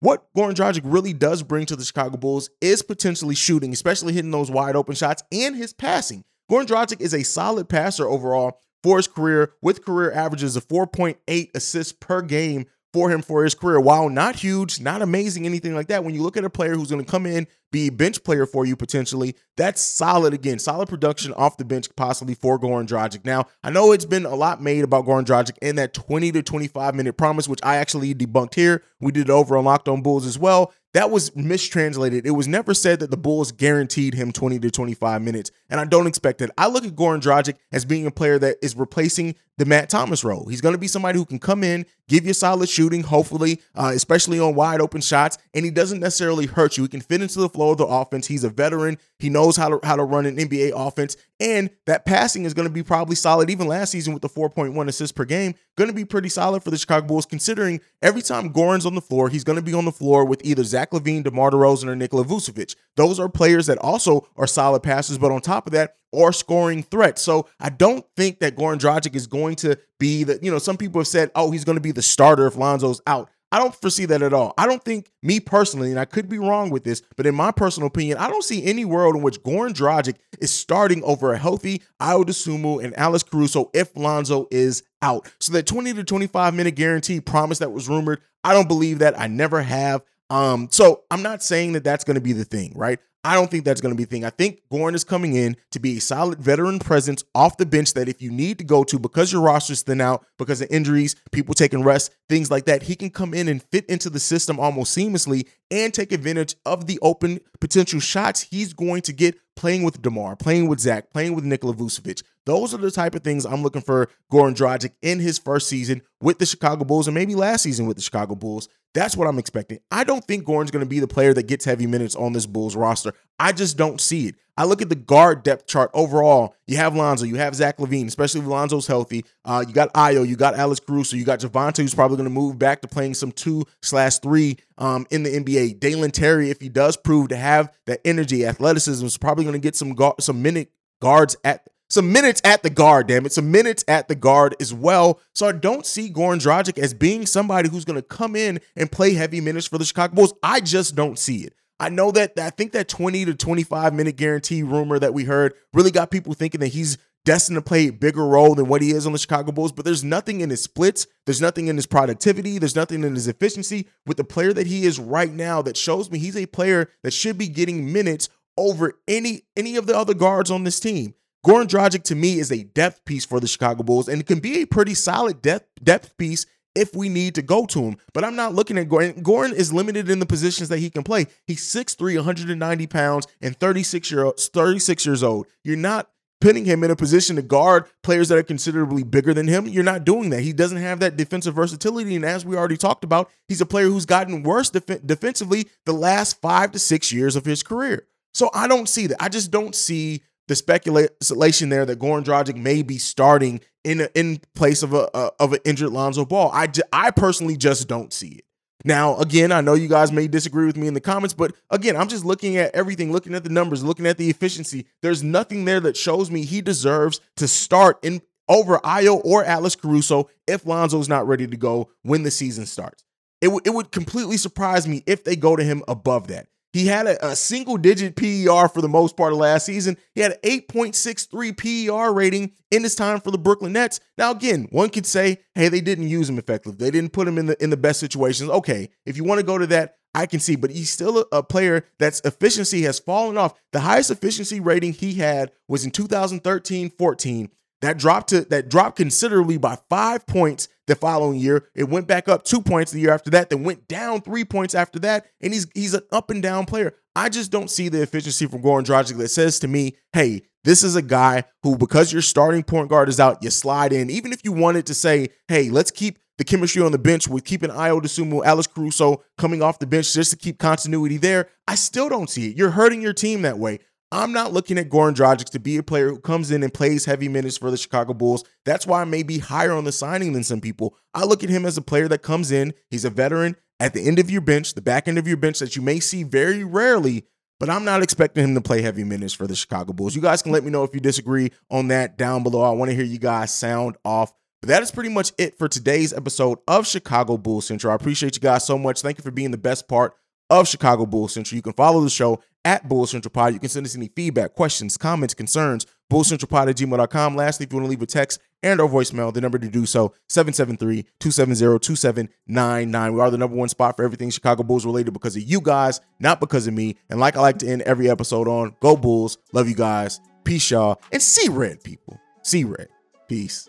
What 0.00 0.26
Goran 0.36 0.54
Dragic 0.54 0.82
really 0.84 1.12
does 1.12 1.42
bring 1.42 1.66
to 1.66 1.76
the 1.76 1.84
Chicago 1.84 2.16
Bulls 2.16 2.50
is 2.60 2.82
potentially 2.82 3.34
shooting, 3.34 3.72
especially 3.72 4.12
hitting 4.12 4.30
those 4.32 4.50
wide 4.50 4.76
open 4.76 4.94
shots 4.94 5.22
and 5.32 5.54
his 5.56 5.72
passing. 5.72 6.24
Goran 6.50 6.66
Dragic 6.66 7.00
is 7.00 7.14
a 7.14 7.22
solid 7.22 7.68
passer 7.68 8.08
overall 8.08 8.60
for 8.86 8.98
his 8.98 9.08
career 9.08 9.52
with 9.60 9.84
career 9.84 10.12
averages 10.12 10.54
of 10.54 10.68
4.8 10.68 11.50
assists 11.56 11.92
per 11.92 12.22
game 12.22 12.66
for 12.92 13.10
him 13.10 13.20
for 13.20 13.42
his 13.42 13.52
career. 13.52 13.80
While 13.80 14.08
not 14.08 14.36
huge, 14.36 14.80
not 14.80 15.02
amazing, 15.02 15.44
anything 15.44 15.74
like 15.74 15.88
that, 15.88 16.04
when 16.04 16.14
you 16.14 16.22
look 16.22 16.36
at 16.36 16.44
a 16.44 16.50
player 16.50 16.76
who's 16.76 16.90
going 16.90 17.04
to 17.04 17.10
come 17.10 17.26
in, 17.26 17.48
be 17.72 17.88
a 17.88 17.92
bench 17.92 18.22
player 18.22 18.46
for 18.46 18.64
you 18.64 18.76
potentially, 18.76 19.34
that's 19.56 19.82
solid 19.82 20.32
again. 20.32 20.60
Solid 20.60 20.88
production 20.88 21.32
off 21.32 21.56
the 21.56 21.64
bench, 21.64 21.88
possibly 21.96 22.34
for 22.34 22.60
Goran 22.60 22.86
Dragic. 22.86 23.24
Now, 23.24 23.46
I 23.64 23.70
know 23.70 23.90
it's 23.90 24.04
been 24.04 24.24
a 24.24 24.36
lot 24.36 24.62
made 24.62 24.84
about 24.84 25.04
Goran 25.04 25.24
Dragic 25.24 25.56
and 25.60 25.76
that 25.78 25.92
20 25.92 26.30
to 26.30 26.42
25 26.44 26.94
minute 26.94 27.14
promise, 27.14 27.48
which 27.48 27.60
I 27.64 27.76
actually 27.76 28.14
debunked 28.14 28.54
here. 28.54 28.84
We 29.00 29.10
did 29.10 29.28
it 29.28 29.32
over 29.32 29.56
on 29.56 29.64
Locked 29.64 29.88
On 29.88 30.00
Bulls 30.00 30.26
as 30.26 30.38
well 30.38 30.72
that 30.96 31.10
was 31.10 31.36
mistranslated. 31.36 32.26
It 32.26 32.30
was 32.30 32.48
never 32.48 32.72
said 32.72 33.00
that 33.00 33.10
the 33.10 33.18
Bulls 33.18 33.52
guaranteed 33.52 34.14
him 34.14 34.32
20 34.32 34.58
to 34.60 34.70
25 34.70 35.20
minutes, 35.20 35.50
and 35.68 35.78
I 35.78 35.84
don't 35.84 36.06
expect 36.06 36.40
it. 36.40 36.50
I 36.56 36.68
look 36.68 36.86
at 36.86 36.96
Goran 36.96 37.20
Dragic 37.20 37.56
as 37.70 37.84
being 37.84 38.06
a 38.06 38.10
player 38.10 38.38
that 38.38 38.56
is 38.62 38.74
replacing 38.74 39.34
the 39.58 39.64
Matt 39.64 39.88
Thomas 39.88 40.22
role. 40.22 40.46
He's 40.48 40.60
going 40.60 40.74
to 40.74 40.78
be 40.78 40.88
somebody 40.88 41.18
who 41.18 41.24
can 41.24 41.38
come 41.38 41.64
in, 41.64 41.86
give 42.08 42.26
you 42.26 42.34
solid 42.34 42.68
shooting, 42.68 43.02
hopefully, 43.02 43.60
uh, 43.74 43.92
especially 43.94 44.38
on 44.38 44.54
wide 44.54 44.80
open 44.80 45.00
shots, 45.00 45.38
and 45.54 45.64
he 45.64 45.70
doesn't 45.70 46.00
necessarily 46.00 46.46
hurt 46.46 46.76
you. 46.76 46.84
He 46.84 46.88
can 46.88 47.00
fit 47.00 47.22
into 47.22 47.40
the 47.40 47.48
flow 47.48 47.70
of 47.70 47.78
the 47.78 47.86
offense. 47.86 48.26
He's 48.26 48.44
a 48.44 48.50
veteran. 48.50 48.98
He 49.18 49.30
knows 49.30 49.56
how 49.56 49.70
to 49.70 49.86
how 49.86 49.96
to 49.96 50.04
run 50.04 50.26
an 50.26 50.36
NBA 50.36 50.72
offense, 50.74 51.16
and 51.40 51.70
that 51.86 52.04
passing 52.04 52.44
is 52.44 52.52
going 52.52 52.68
to 52.68 52.72
be 52.72 52.82
probably 52.82 53.16
solid. 53.16 53.48
Even 53.48 53.66
last 53.66 53.90
season 53.90 54.12
with 54.12 54.22
the 54.22 54.28
4.1 54.28 54.88
assists 54.88 55.12
per 55.12 55.24
game, 55.24 55.54
going 55.76 55.88
to 55.88 55.94
be 55.94 56.04
pretty 56.04 56.28
solid 56.28 56.62
for 56.62 56.70
the 56.70 56.78
Chicago 56.78 57.06
Bulls, 57.06 57.24
considering 57.24 57.80
every 58.02 58.22
time 58.22 58.52
Goran's 58.52 58.84
on 58.84 58.94
the 58.94 59.00
floor, 59.00 59.30
he's 59.30 59.44
going 59.44 59.56
to 59.56 59.62
be 59.62 59.74
on 59.74 59.86
the 59.86 59.92
floor 59.92 60.24
with 60.26 60.44
either 60.44 60.64
Zach 60.64 60.90
LaVine, 60.90 61.24
DeMar 61.24 61.50
DeRozan, 61.50 61.88
or 61.88 61.96
Nikola 61.96 62.24
Vucevic. 62.24 62.76
Those 62.96 63.18
are 63.18 63.28
players 63.28 63.66
that 63.66 63.78
also 63.78 64.28
are 64.36 64.46
solid 64.46 64.82
passers, 64.82 65.16
but 65.16 65.30
on 65.30 65.40
top 65.40 65.66
of 65.66 65.72
that, 65.72 65.96
are 66.14 66.32
scoring 66.32 66.82
threats. 66.82 67.22
So 67.22 67.48
I 67.60 67.70
don't 67.70 68.04
think 68.16 68.40
that 68.40 68.56
Goran 68.56 68.78
Dragic 68.78 69.14
is 69.14 69.26
going 69.26 69.45
to 69.54 69.78
be 70.00 70.24
the, 70.24 70.40
you 70.42 70.50
know, 70.50 70.58
some 70.58 70.76
people 70.76 71.00
have 71.00 71.06
said, 71.06 71.30
oh, 71.36 71.52
he's 71.52 71.64
going 71.64 71.76
to 71.76 71.82
be 71.82 71.92
the 71.92 72.02
starter 72.02 72.46
if 72.48 72.56
Lonzo's 72.56 73.00
out. 73.06 73.30
I 73.52 73.58
don't 73.58 73.74
foresee 73.74 74.06
that 74.06 74.22
at 74.22 74.32
all. 74.32 74.54
I 74.58 74.66
don't 74.66 74.82
think 74.82 75.08
me 75.22 75.38
personally, 75.38 75.90
and 75.90 76.00
I 76.00 76.04
could 76.04 76.28
be 76.28 76.38
wrong 76.38 76.70
with 76.70 76.82
this, 76.82 77.02
but 77.16 77.26
in 77.26 77.34
my 77.34 77.52
personal 77.52 77.86
opinion, 77.86 78.18
I 78.18 78.28
don't 78.28 78.42
see 78.42 78.64
any 78.64 78.84
world 78.84 79.14
in 79.14 79.22
which 79.22 79.40
Goran 79.42 79.72
Dragic 79.72 80.16
is 80.40 80.52
starting 80.52 81.02
over 81.04 81.32
a 81.32 81.38
healthy 81.38 81.82
Ayo 82.00 82.24
Dosunmu 82.24 82.82
and 82.84 82.98
Alex 82.98 83.22
Caruso 83.22 83.70
if 83.72 83.96
Lonzo 83.96 84.48
is 84.50 84.82
out. 85.00 85.30
So 85.38 85.52
that 85.52 85.66
20 85.66 85.94
to 85.94 86.04
25 86.04 86.54
minute 86.54 86.74
guarantee 86.74 87.20
promise 87.20 87.60
that 87.60 87.70
was 87.70 87.88
rumored, 87.88 88.20
I 88.42 88.52
don't 88.52 88.68
believe 88.68 88.98
that. 88.98 89.18
I 89.18 89.28
never 89.28 89.62
have. 89.62 90.02
Um, 90.28 90.68
so 90.72 91.04
I'm 91.10 91.22
not 91.22 91.42
saying 91.42 91.72
that 91.72 91.84
that's 91.84 92.04
going 92.04 92.16
to 92.16 92.20
be 92.20 92.32
the 92.32 92.44
thing, 92.44 92.72
right? 92.74 92.98
I 93.26 93.34
don't 93.34 93.50
think 93.50 93.64
that's 93.64 93.80
going 93.80 93.92
to 93.92 93.96
be 93.96 94.04
a 94.04 94.06
thing. 94.06 94.24
I 94.24 94.30
think 94.30 94.62
Goran 94.70 94.94
is 94.94 95.02
coming 95.02 95.34
in 95.34 95.56
to 95.72 95.80
be 95.80 95.96
a 95.96 96.00
solid 96.00 96.38
veteran 96.38 96.78
presence 96.78 97.24
off 97.34 97.56
the 97.56 97.66
bench 97.66 97.92
that 97.94 98.08
if 98.08 98.22
you 98.22 98.30
need 98.30 98.56
to 98.58 98.64
go 98.64 98.84
to 98.84 99.00
because 99.00 99.32
your 99.32 99.42
roster's 99.42 99.82
thin 99.82 100.00
out, 100.00 100.24
because 100.38 100.60
of 100.60 100.70
injuries, 100.70 101.16
people 101.32 101.52
taking 101.52 101.82
rest, 101.82 102.14
things 102.28 102.52
like 102.52 102.66
that, 102.66 102.84
he 102.84 102.94
can 102.94 103.10
come 103.10 103.34
in 103.34 103.48
and 103.48 103.64
fit 103.64 103.84
into 103.86 104.10
the 104.10 104.20
system 104.20 104.60
almost 104.60 104.96
seamlessly 104.96 105.48
and 105.72 105.92
take 105.92 106.12
advantage 106.12 106.54
of 106.64 106.86
the 106.86 107.00
open 107.02 107.40
potential 107.58 107.98
shots 107.98 108.42
he's 108.42 108.72
going 108.72 109.02
to 109.02 109.12
get 109.12 109.36
playing 109.56 109.82
with 109.82 110.00
DeMar, 110.02 110.36
playing 110.36 110.68
with 110.68 110.78
Zach, 110.78 111.10
playing 111.10 111.34
with 111.34 111.42
Nikola 111.42 111.74
Vucevic. 111.74 112.22
Those 112.44 112.74
are 112.74 112.78
the 112.78 112.92
type 112.92 113.16
of 113.16 113.24
things 113.24 113.44
I'm 113.44 113.64
looking 113.64 113.82
for 113.82 114.08
Goran 114.30 114.54
Dragic 114.54 114.92
in 115.02 115.18
his 115.18 115.36
first 115.36 115.66
season 115.66 116.02
with 116.20 116.38
the 116.38 116.46
Chicago 116.46 116.84
Bulls 116.84 117.08
and 117.08 117.14
maybe 117.16 117.34
last 117.34 117.62
season 117.62 117.86
with 117.86 117.96
the 117.96 118.02
Chicago 118.04 118.36
Bulls 118.36 118.68
that's 118.96 119.14
what 119.14 119.28
I'm 119.28 119.38
expecting. 119.38 119.78
I 119.90 120.04
don't 120.04 120.24
think 120.24 120.46
Goran's 120.46 120.70
going 120.70 120.84
to 120.84 120.88
be 120.88 121.00
the 121.00 121.06
player 121.06 121.34
that 121.34 121.46
gets 121.46 121.66
heavy 121.66 121.86
minutes 121.86 122.16
on 122.16 122.32
this 122.32 122.46
Bulls 122.46 122.74
roster. 122.74 123.12
I 123.38 123.52
just 123.52 123.76
don't 123.76 124.00
see 124.00 124.28
it. 124.28 124.36
I 124.58 124.64
look 124.64 124.80
at 124.80 124.88
the 124.88 124.94
guard 124.94 125.42
depth 125.42 125.66
chart 125.66 125.90
overall. 125.92 126.54
You 126.66 126.78
have 126.78 126.96
Lonzo, 126.96 127.26
you 127.26 127.34
have 127.34 127.54
Zach 127.54 127.76
LaVine, 127.76 128.06
especially 128.06 128.40
if 128.40 128.46
Lonzo's 128.46 128.86
healthy. 128.86 129.24
Uh, 129.44 129.62
you 129.66 129.74
got 129.74 129.92
Ayo, 129.92 130.26
you 130.26 130.34
got 130.34 130.54
Alex 130.54 130.80
Caruso, 130.80 131.16
you 131.16 131.24
got 131.24 131.40
Javonte, 131.40 131.78
who's 131.78 131.94
probably 131.94 132.16
going 132.16 132.28
to 132.28 132.34
move 132.34 132.58
back 132.58 132.80
to 132.80 132.88
playing 132.88 133.14
some 133.14 133.32
two 133.32 133.64
slash 133.82 134.18
three 134.18 134.56
um, 134.78 135.06
in 135.10 135.24
the 135.24 135.30
NBA. 135.30 135.78
Dalen 135.78 136.10
Terry, 136.10 136.50
if 136.50 136.60
he 136.60 136.70
does 136.70 136.96
prove 136.96 137.28
to 137.28 137.36
have 137.36 137.70
that 137.84 138.00
energy, 138.06 138.46
athleticism, 138.46 139.04
is 139.04 139.18
probably 139.18 139.44
going 139.44 139.52
to 139.52 139.58
get 139.58 139.76
some 139.76 139.94
gu- 139.94 140.14
some 140.20 140.40
minute 140.40 140.70
guards 141.00 141.36
at 141.44 141.68
some 141.88 142.10
minutes 142.10 142.40
at 142.42 142.62
the 142.62 142.70
guard, 142.70 143.06
damn 143.06 143.26
it. 143.26 143.32
Some 143.32 143.50
minutes 143.52 143.84
at 143.86 144.08
the 144.08 144.16
guard 144.16 144.56
as 144.60 144.74
well. 144.74 145.20
So 145.34 145.46
I 145.46 145.52
don't 145.52 145.86
see 145.86 146.10
Goran 146.10 146.40
Dragic 146.40 146.78
as 146.78 146.94
being 146.94 147.26
somebody 147.26 147.68
who's 147.68 147.84
going 147.84 147.94
to 147.94 148.02
come 148.02 148.34
in 148.34 148.58
and 148.74 148.90
play 148.90 149.14
heavy 149.14 149.40
minutes 149.40 149.68
for 149.68 149.78
the 149.78 149.84
Chicago 149.84 150.14
Bulls. 150.14 150.34
I 150.42 150.60
just 150.60 150.96
don't 150.96 151.18
see 151.18 151.44
it. 151.44 151.54
I 151.78 151.88
know 151.90 152.10
that 152.10 152.38
I 152.38 152.50
think 152.50 152.72
that 152.72 152.88
20 152.88 153.26
to 153.26 153.34
25 153.34 153.92
minute 153.94 154.16
guarantee 154.16 154.62
rumor 154.62 154.98
that 154.98 155.14
we 155.14 155.24
heard 155.24 155.54
really 155.74 155.90
got 155.90 156.10
people 156.10 156.32
thinking 156.32 156.60
that 156.60 156.68
he's 156.68 156.98
destined 157.24 157.56
to 157.56 157.62
play 157.62 157.88
a 157.88 157.92
bigger 157.92 158.24
role 158.24 158.54
than 158.54 158.68
what 158.68 158.80
he 158.80 158.92
is 158.92 159.04
on 159.04 159.12
the 159.12 159.18
Chicago 159.18 159.52
Bulls, 159.52 159.72
but 159.72 159.84
there's 159.84 160.04
nothing 160.04 160.40
in 160.40 160.48
his 160.48 160.62
splits, 160.62 161.06
there's 161.26 161.40
nothing 161.40 161.66
in 161.66 161.76
his 161.76 161.86
productivity, 161.86 162.58
there's 162.58 162.76
nothing 162.76 163.02
in 163.02 163.14
his 163.14 163.26
efficiency 163.26 163.88
with 164.06 164.16
the 164.16 164.24
player 164.24 164.52
that 164.52 164.68
he 164.68 164.84
is 164.84 164.98
right 164.98 165.32
now 165.32 165.60
that 165.60 165.76
shows 165.76 166.10
me 166.10 166.18
he's 166.18 166.36
a 166.36 166.46
player 166.46 166.88
that 167.02 167.12
should 167.12 167.36
be 167.36 167.48
getting 167.48 167.92
minutes 167.92 168.28
over 168.56 168.98
any 169.06 169.42
any 169.56 169.76
of 169.76 169.86
the 169.86 169.96
other 169.96 170.14
guards 170.14 170.50
on 170.50 170.64
this 170.64 170.80
team. 170.80 171.14
Goran 171.44 171.66
Dragic 171.66 172.02
to 172.04 172.14
me 172.14 172.38
is 172.38 172.50
a 172.50 172.64
depth 172.64 173.04
piece 173.04 173.24
for 173.24 173.38
the 173.38 173.46
Chicago 173.46 173.82
Bulls 173.82 174.08
and 174.08 174.20
it 174.20 174.26
can 174.26 174.40
be 174.40 174.62
a 174.62 174.66
pretty 174.66 174.94
solid 174.94 175.42
depth 175.42 175.68
depth 175.82 176.16
piece 176.16 176.46
if 176.76 176.94
we 176.94 177.08
need 177.08 177.34
to 177.36 177.42
go 177.42 177.66
to 177.66 177.82
him. 177.82 177.96
But 178.12 178.24
I'm 178.24 178.36
not 178.36 178.54
looking 178.54 178.78
at 178.78 178.88
Gordon. 178.88 179.22
Goran 179.22 179.52
is 179.52 179.72
limited 179.72 180.10
in 180.10 180.18
the 180.18 180.26
positions 180.26 180.68
that 180.68 180.78
he 180.78 180.90
can 180.90 181.02
play. 181.02 181.26
He's 181.46 181.62
6'3, 181.62 182.16
190 182.16 182.86
pounds, 182.86 183.26
and 183.40 183.58
36 183.58 184.10
year 184.10 184.30
36 184.30 185.06
years 185.06 185.22
old. 185.22 185.46
You're 185.64 185.76
not 185.76 186.10
pinning 186.40 186.64
him 186.64 186.84
in 186.84 186.90
a 186.90 186.96
position 186.96 187.36
to 187.36 187.42
guard 187.42 187.86
players 188.02 188.28
that 188.28 188.38
are 188.38 188.42
considerably 188.42 189.02
bigger 189.02 189.32
than 189.32 189.48
him. 189.48 189.66
You're 189.66 189.82
not 189.82 190.04
doing 190.04 190.30
that. 190.30 190.42
He 190.42 190.52
doesn't 190.52 190.78
have 190.78 191.00
that 191.00 191.16
defensive 191.16 191.54
versatility. 191.54 192.14
And 192.14 192.24
as 192.24 192.44
we 192.44 192.56
already 192.56 192.76
talked 192.76 193.04
about, 193.04 193.30
he's 193.48 193.60
a 193.60 193.66
player 193.66 193.86
who's 193.86 194.06
gotten 194.06 194.42
worse 194.42 194.70
def- 194.70 195.06
defensively 195.06 195.68
the 195.86 195.92
last 195.92 196.40
five 196.40 196.72
to 196.72 196.78
six 196.78 197.12
years 197.12 197.36
of 197.36 197.46
his 197.46 197.62
career. 197.62 198.06
So 198.34 198.50
I 198.52 198.68
don't 198.68 198.88
see 198.88 199.06
that. 199.06 199.22
I 199.22 199.28
just 199.28 199.50
don't 199.50 199.74
see 199.74 200.22
the 200.48 200.54
speculation 200.54 201.68
there 201.68 201.84
that 201.86 201.98
Goran 201.98 202.24
Dragic 202.24 202.56
may 202.56 202.82
be 202.82 202.98
starting 202.98 203.60
in 203.84 204.00
a, 204.02 204.08
in 204.14 204.40
place 204.54 204.82
of 204.82 204.92
a, 204.92 205.08
a 205.14 205.30
of 205.40 205.52
an 205.52 205.60
injured 205.64 205.90
Lonzo 205.90 206.24
Ball. 206.24 206.50
I 206.52 206.68
I 206.92 207.10
personally 207.10 207.56
just 207.56 207.88
don't 207.88 208.12
see 208.12 208.28
it. 208.28 208.44
Now, 208.84 209.16
again, 209.16 209.50
I 209.50 209.62
know 209.62 209.74
you 209.74 209.88
guys 209.88 210.12
may 210.12 210.28
disagree 210.28 210.66
with 210.66 210.76
me 210.76 210.86
in 210.86 210.94
the 210.94 211.00
comments, 211.00 211.34
but 211.34 211.54
again, 211.70 211.96
I'm 211.96 212.06
just 212.06 212.24
looking 212.24 212.56
at 212.56 212.74
everything, 212.74 213.10
looking 213.10 213.34
at 213.34 213.42
the 213.42 213.50
numbers, 213.50 213.82
looking 213.82 214.06
at 214.06 214.16
the 214.16 214.30
efficiency. 214.30 214.86
There's 215.02 215.24
nothing 215.24 215.64
there 215.64 215.80
that 215.80 215.96
shows 215.96 216.30
me 216.30 216.44
he 216.44 216.60
deserves 216.60 217.20
to 217.36 217.48
start 217.48 217.98
in 218.04 218.22
over 218.48 218.78
Ayo 218.78 219.20
or 219.24 219.44
Alex 219.44 219.74
Caruso 219.74 220.30
if 220.46 220.64
Lonzo's 220.66 221.08
not 221.08 221.26
ready 221.26 221.48
to 221.48 221.56
go 221.56 221.90
when 222.02 222.22
the 222.22 222.30
season 222.30 222.64
starts. 222.64 223.02
It, 223.40 223.46
w- 223.46 223.60
it 223.64 223.70
would 223.70 223.90
completely 223.90 224.36
surprise 224.36 224.86
me 224.86 225.02
if 225.06 225.24
they 225.24 225.34
go 225.34 225.56
to 225.56 225.64
him 225.64 225.82
above 225.88 226.28
that. 226.28 226.46
He 226.76 226.88
had 226.88 227.06
a, 227.06 227.28
a, 227.28 227.34
single 227.34 227.78
digit 227.78 228.16
PER 228.16 228.68
for 228.68 228.82
the 228.82 228.88
most 228.88 229.16
part 229.16 229.32
of 229.32 229.38
last 229.38 229.64
season. 229.64 229.96
He 230.14 230.20
had 230.20 230.32
an 230.32 230.38
8.63 230.44 231.88
PER 231.88 232.12
rating 232.12 232.52
in 232.70 232.82
his 232.82 232.94
time 232.94 233.18
for 233.22 233.30
the 233.30 233.38
Brooklyn 233.38 233.72
Nets. 233.72 233.98
Now, 234.18 234.32
again, 234.32 234.68
one 234.70 234.90
could 234.90 235.06
say, 235.06 235.38
hey, 235.54 235.70
they 235.70 235.80
didn't 235.80 236.08
use 236.08 236.28
him 236.28 236.38
effectively. 236.38 236.76
They 236.78 236.90
didn't 236.90 237.14
put 237.14 237.26
him 237.26 237.38
in 237.38 237.46
the 237.46 237.64
in 237.64 237.70
the 237.70 237.78
best 237.78 237.98
situations. 237.98 238.50
Okay, 238.50 238.90
if 239.06 239.16
you 239.16 239.24
want 239.24 239.40
to 239.40 239.46
go 239.46 239.56
to 239.56 239.66
that, 239.68 239.96
I 240.14 240.26
can 240.26 240.38
see, 240.38 240.54
but 240.54 240.70
he's 240.70 240.90
still 240.90 241.20
a, 241.20 241.38
a 241.38 241.42
player 241.42 241.86
that's 241.98 242.20
efficiency 242.26 242.82
has 242.82 242.98
fallen 242.98 243.38
off. 243.38 243.54
The 243.72 243.80
highest 243.80 244.10
efficiency 244.10 244.60
rating 244.60 244.92
he 244.92 245.14
had 245.14 245.52
was 245.68 245.86
in 245.86 245.92
2013-14. 245.92 247.48
That 247.80 247.96
dropped 247.96 248.28
to 248.28 248.42
that 248.42 248.68
dropped 248.68 248.96
considerably 248.96 249.56
by 249.56 249.78
five 249.88 250.26
points 250.26 250.68
the 250.86 250.94
following 250.94 251.38
year. 251.38 251.68
It 251.74 251.88
went 251.88 252.06
back 252.06 252.28
up 252.28 252.44
two 252.44 252.60
points 252.60 252.92
the 252.92 253.00
year 253.00 253.12
after 253.12 253.30
that, 253.30 253.50
then 253.50 253.64
went 253.64 253.88
down 253.88 254.20
three 254.20 254.44
points 254.44 254.74
after 254.74 254.98
that. 255.00 255.26
And 255.40 255.52
he's 255.52 255.66
he's 255.74 255.94
an 255.94 256.02
up 256.12 256.30
and 256.30 256.42
down 256.42 256.66
player. 256.66 256.94
I 257.14 257.28
just 257.28 257.50
don't 257.50 257.70
see 257.70 257.88
the 257.88 258.02
efficiency 258.02 258.46
from 258.46 258.62
Goran 258.62 258.84
Dragic 258.84 259.16
that 259.16 259.28
says 259.28 259.58
to 259.60 259.68
me, 259.68 259.96
hey, 260.12 260.42
this 260.64 260.82
is 260.82 260.96
a 260.96 261.02
guy 261.02 261.44
who, 261.62 261.78
because 261.78 262.12
your 262.12 262.22
starting 262.22 262.62
point 262.62 262.90
guard 262.90 263.08
is 263.08 263.20
out, 263.20 263.42
you 263.42 263.50
slide 263.50 263.92
in. 263.92 264.10
Even 264.10 264.32
if 264.32 264.40
you 264.44 264.52
wanted 264.52 264.84
to 264.86 264.94
say, 264.94 265.28
hey, 265.48 265.70
let's 265.70 265.90
keep 265.90 266.18
the 266.38 266.44
chemistry 266.44 266.82
on 266.82 266.92
the 266.92 266.98
bench 266.98 267.28
with 267.28 267.44
keeping 267.44 267.70
Ayo 267.70 268.00
Dosunmu, 268.00 268.44
Alex 268.44 268.66
Caruso 268.66 269.22
coming 269.38 269.62
off 269.62 269.78
the 269.78 269.86
bench 269.86 270.12
just 270.12 270.30
to 270.32 270.36
keep 270.36 270.58
continuity 270.58 271.16
there, 271.16 271.48
I 271.66 271.76
still 271.76 272.08
don't 272.08 272.28
see 272.28 272.50
it. 272.50 272.56
You're 272.56 272.72
hurting 272.72 273.00
your 273.00 273.14
team 273.14 273.42
that 273.42 273.58
way. 273.58 273.78
I'm 274.12 274.32
not 274.32 274.52
looking 274.52 274.78
at 274.78 274.88
Goran 274.88 275.14
Dragic 275.14 275.50
to 275.50 275.58
be 275.58 275.76
a 275.76 275.82
player 275.82 276.08
who 276.08 276.18
comes 276.18 276.50
in 276.50 276.62
and 276.62 276.72
plays 276.72 277.04
heavy 277.04 277.28
minutes 277.28 277.58
for 277.58 277.70
the 277.70 277.76
Chicago 277.76 278.14
Bulls. 278.14 278.44
That's 278.64 278.86
why 278.86 279.02
I 279.02 279.04
may 279.04 279.22
be 279.22 279.38
higher 279.38 279.72
on 279.72 279.84
the 279.84 279.92
signing 279.92 280.32
than 280.32 280.44
some 280.44 280.60
people. 280.60 280.96
I 281.12 281.24
look 281.24 281.42
at 281.42 281.50
him 281.50 281.66
as 281.66 281.76
a 281.76 281.82
player 281.82 282.08
that 282.08 282.22
comes 282.22 282.52
in, 282.52 282.72
he's 282.88 283.04
a 283.04 283.10
veteran 283.10 283.56
at 283.80 283.94
the 283.94 284.06
end 284.06 284.18
of 284.18 284.30
your 284.30 284.40
bench, 284.40 284.74
the 284.74 284.80
back 284.80 285.08
end 285.08 285.18
of 285.18 285.28
your 285.28 285.36
bench 285.36 285.58
that 285.58 285.76
you 285.76 285.82
may 285.82 286.00
see 286.00 286.22
very 286.22 286.64
rarely 286.64 287.26
but 287.58 287.70
I'm 287.70 287.84
not 287.84 288.02
expecting 288.02 288.44
him 288.44 288.54
to 288.54 288.60
play 288.60 288.82
heavy 288.82 289.04
minutes 289.04 289.32
for 289.32 289.46
the 289.46 289.56
Chicago 289.56 289.92
Bulls. 289.92 290.14
You 290.14 290.22
guys 290.22 290.42
can 290.42 290.52
let 290.52 290.64
me 290.64 290.70
know 290.70 290.84
if 290.84 290.94
you 290.94 291.00
disagree 291.00 291.52
on 291.70 291.88
that 291.88 292.18
down 292.18 292.42
below. 292.42 292.62
I 292.62 292.70
want 292.70 292.90
to 292.90 292.94
hear 292.94 293.04
you 293.04 293.18
guys 293.18 293.52
sound 293.52 293.96
off. 294.04 294.32
But 294.60 294.68
that 294.68 294.82
is 294.82 294.90
pretty 294.90 295.10
much 295.10 295.32
it 295.38 295.56
for 295.58 295.68
today's 295.68 296.12
episode 296.12 296.58
of 296.68 296.86
Chicago 296.86 297.36
Bulls 297.36 297.66
Central. 297.66 297.92
I 297.92 297.96
appreciate 297.96 298.36
you 298.36 298.40
guys 298.40 298.64
so 298.64 298.78
much. 298.78 299.00
Thank 299.00 299.18
you 299.18 299.22
for 299.22 299.30
being 299.30 299.50
the 299.50 299.58
best 299.58 299.88
part 299.88 300.14
of 300.50 300.68
Chicago 300.68 301.06
Bulls 301.06 301.32
Central. 301.34 301.56
You 301.56 301.62
can 301.62 301.72
follow 301.72 302.00
the 302.00 302.10
show 302.10 302.42
at 302.64 302.88
Bulls 302.88 303.12
Central 303.12 303.30
Pod. 303.30 303.54
You 303.54 303.60
can 303.60 303.68
send 303.68 303.86
us 303.86 303.94
any 303.96 304.08
feedback, 304.08 304.54
questions, 304.54 304.96
comments, 304.96 305.34
concerns, 305.34 305.86
bullcentralpod 306.10 306.68
at 306.68 306.76
gmail.com. 306.76 307.36
Lastly, 307.36 307.64
if 307.64 307.72
you 307.72 307.78
want 307.78 307.86
to 307.86 307.90
leave 307.90 308.02
a 308.02 308.06
text 308.06 308.40
and 308.62 308.80
or 308.80 308.88
voicemail, 308.88 309.32
the 309.32 309.40
number 309.40 309.58
to 309.58 309.68
do 309.68 309.86
so, 309.86 310.12
773-270-2799. 310.30 313.14
We 313.14 313.20
are 313.20 313.30
the 313.30 313.38
number 313.38 313.54
one 313.56 313.68
spot 313.68 313.96
for 313.96 314.04
everything 314.04 314.30
Chicago 314.30 314.64
Bulls 314.64 314.84
related 314.84 315.12
because 315.12 315.36
of 315.36 315.42
you 315.42 315.60
guys, 315.60 316.00
not 316.18 316.40
because 316.40 316.66
of 316.66 316.74
me. 316.74 316.96
And 317.08 317.20
like 317.20 317.36
I 317.36 317.40
like 317.40 317.58
to 317.58 317.68
end 317.68 317.82
every 317.82 318.10
episode 318.10 318.48
on, 318.48 318.74
go 318.80 318.96
Bulls. 318.96 319.38
Love 319.52 319.68
you 319.68 319.76
guys. 319.76 320.20
Peace, 320.44 320.68
y'all. 320.70 321.00
And 321.12 321.22
see 321.22 321.48
red, 321.48 321.84
people. 321.84 322.18
See 322.42 322.64
red. 322.64 322.88
Peace. 323.28 323.68